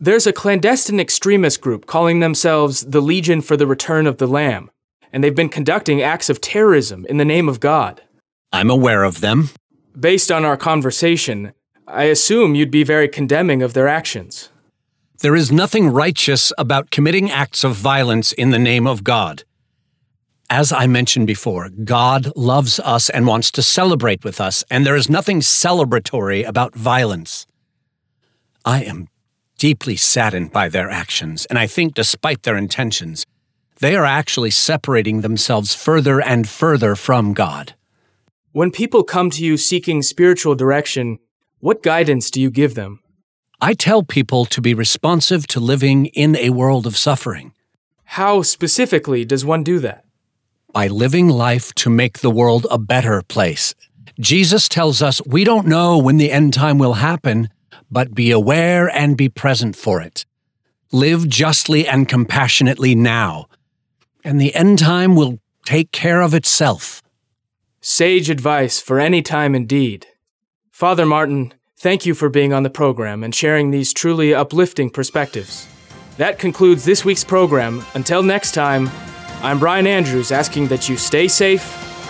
There's 0.00 0.28
a 0.28 0.32
clandestine 0.32 1.00
extremist 1.00 1.60
group 1.60 1.86
calling 1.86 2.20
themselves 2.20 2.82
the 2.82 3.00
Legion 3.00 3.40
for 3.40 3.56
the 3.56 3.66
Return 3.66 4.06
of 4.06 4.18
the 4.18 4.28
Lamb, 4.28 4.70
and 5.12 5.24
they've 5.24 5.34
been 5.34 5.48
conducting 5.48 6.00
acts 6.00 6.30
of 6.30 6.40
terrorism 6.40 7.04
in 7.06 7.16
the 7.16 7.24
name 7.24 7.48
of 7.48 7.58
God. 7.58 8.02
I'm 8.52 8.70
aware 8.70 9.02
of 9.02 9.20
them. 9.20 9.50
Based 9.98 10.30
on 10.30 10.44
our 10.44 10.56
conversation, 10.56 11.52
I 11.88 12.04
assume 12.04 12.54
you'd 12.54 12.70
be 12.70 12.84
very 12.84 13.08
condemning 13.08 13.60
of 13.60 13.74
their 13.74 13.88
actions. 13.88 14.50
There 15.20 15.34
is 15.34 15.50
nothing 15.50 15.88
righteous 15.88 16.52
about 16.56 16.92
committing 16.92 17.28
acts 17.28 17.64
of 17.64 17.74
violence 17.74 18.30
in 18.30 18.50
the 18.50 18.58
name 18.58 18.86
of 18.86 19.02
God. 19.02 19.42
As 20.48 20.72
I 20.72 20.86
mentioned 20.86 21.26
before, 21.26 21.70
God 21.70 22.30
loves 22.36 22.78
us 22.78 23.10
and 23.10 23.26
wants 23.26 23.50
to 23.50 23.64
celebrate 23.64 24.22
with 24.22 24.40
us, 24.40 24.62
and 24.70 24.86
there 24.86 24.94
is 24.94 25.10
nothing 25.10 25.40
celebratory 25.40 26.46
about 26.46 26.76
violence. 26.76 27.48
I 28.64 28.84
am 28.84 29.08
deeply 29.58 29.96
saddened 29.96 30.52
by 30.52 30.68
their 30.68 30.88
actions, 30.88 31.46
and 31.46 31.58
I 31.58 31.66
think, 31.66 31.94
despite 31.94 32.44
their 32.44 32.56
intentions, 32.56 33.26
they 33.80 33.94
are 33.94 34.06
actually 34.06 34.50
separating 34.50 35.20
themselves 35.20 35.74
further 35.74 36.20
and 36.20 36.48
further 36.48 36.96
from 36.96 37.34
God. 37.34 37.74
When 38.52 38.70
people 38.70 39.04
come 39.04 39.30
to 39.30 39.44
you 39.44 39.56
seeking 39.56 40.02
spiritual 40.02 40.54
direction, 40.54 41.18
what 41.60 41.82
guidance 41.82 42.30
do 42.30 42.40
you 42.40 42.50
give 42.50 42.74
them? 42.74 43.00
I 43.60 43.74
tell 43.74 44.02
people 44.02 44.46
to 44.46 44.60
be 44.60 44.72
responsive 44.74 45.46
to 45.48 45.60
living 45.60 46.06
in 46.06 46.36
a 46.36 46.50
world 46.50 46.86
of 46.86 46.96
suffering. 46.96 47.52
How 48.04 48.42
specifically 48.42 49.24
does 49.24 49.44
one 49.44 49.64
do 49.64 49.80
that? 49.80 50.04
By 50.72 50.86
living 50.86 51.28
life 51.28 51.74
to 51.74 51.90
make 51.90 52.20
the 52.20 52.30
world 52.30 52.66
a 52.70 52.78
better 52.78 53.22
place. 53.22 53.74
Jesus 54.20 54.68
tells 54.68 55.02
us 55.02 55.20
we 55.26 55.44
don't 55.44 55.66
know 55.66 55.98
when 55.98 56.16
the 56.16 56.32
end 56.32 56.54
time 56.54 56.78
will 56.78 56.94
happen, 56.94 57.48
but 57.90 58.14
be 58.14 58.30
aware 58.30 58.88
and 58.88 59.16
be 59.16 59.28
present 59.28 59.76
for 59.76 60.00
it. 60.00 60.24
Live 60.92 61.28
justly 61.28 61.86
and 61.86 62.08
compassionately 62.08 62.94
now, 62.94 63.46
and 64.24 64.40
the 64.40 64.54
end 64.54 64.78
time 64.78 65.14
will 65.16 65.38
take 65.64 65.92
care 65.92 66.22
of 66.22 66.34
itself. 66.34 67.02
Sage 67.80 68.30
advice 68.30 68.80
for 68.80 68.98
any 68.98 69.22
time 69.22 69.54
indeed. 69.54 70.06
Father 70.70 71.06
Martin, 71.06 71.54
thank 71.76 72.06
you 72.06 72.14
for 72.14 72.28
being 72.28 72.52
on 72.52 72.62
the 72.62 72.70
program 72.70 73.22
and 73.22 73.34
sharing 73.34 73.70
these 73.70 73.92
truly 73.92 74.34
uplifting 74.34 74.90
perspectives. 74.90 75.68
That 76.16 76.38
concludes 76.38 76.84
this 76.84 77.04
week's 77.04 77.24
program. 77.24 77.84
Until 77.94 78.22
next 78.22 78.52
time, 78.52 78.90
I'm 79.42 79.58
Brian 79.58 79.86
Andrews 79.86 80.32
asking 80.32 80.66
that 80.68 80.88
you 80.88 80.96
stay 80.96 81.28
safe, 81.28 81.62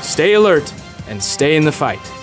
stay 0.03 0.35
alert, 0.35 0.73
and 1.09 1.23
stay 1.23 1.57
in 1.57 1.65
the 1.65 1.73
fight. 1.73 2.18